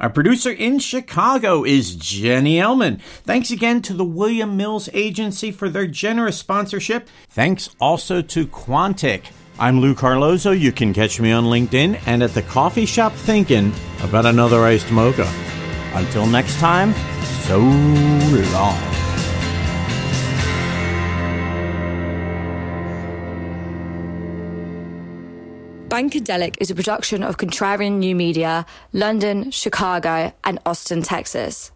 Our 0.00 0.08
producer 0.08 0.50
in 0.50 0.78
Chicago 0.78 1.64
is 1.64 1.94
Jenny 1.94 2.58
Elman. 2.58 2.98
Thanks 3.24 3.50
again 3.50 3.82
to 3.82 3.92
the 3.92 4.04
William 4.04 4.56
Mills 4.56 4.88
Agency 4.94 5.50
for 5.50 5.68
their 5.68 5.86
generous 5.86 6.38
sponsorship. 6.38 7.08
Thanks 7.28 7.68
also 7.78 8.22
to 8.22 8.46
Quontic. 8.46 9.24
I'm 9.58 9.80
Lou 9.80 9.94
Carlozo. 9.94 10.52
You 10.52 10.72
can 10.72 10.94
catch 10.94 11.20
me 11.20 11.30
on 11.30 11.44
LinkedIn 11.44 12.00
and 12.06 12.22
at 12.22 12.32
the 12.32 12.42
coffee 12.42 12.86
shop 12.86 13.12
thinking 13.12 13.72
about 14.02 14.24
another 14.24 14.64
iced 14.64 14.90
mocha. 14.90 15.30
Until 15.92 16.26
next 16.26 16.58
time, 16.58 16.94
so 17.44 17.58
long. 18.52 18.95
Bankadelic 25.96 26.56
is 26.60 26.70
a 26.70 26.74
production 26.74 27.22
of 27.22 27.38
Contrarian 27.38 27.92
New 27.92 28.14
Media, 28.14 28.66
London, 28.92 29.50
Chicago, 29.50 30.30
and 30.44 30.58
Austin, 30.66 31.00
Texas. 31.00 31.72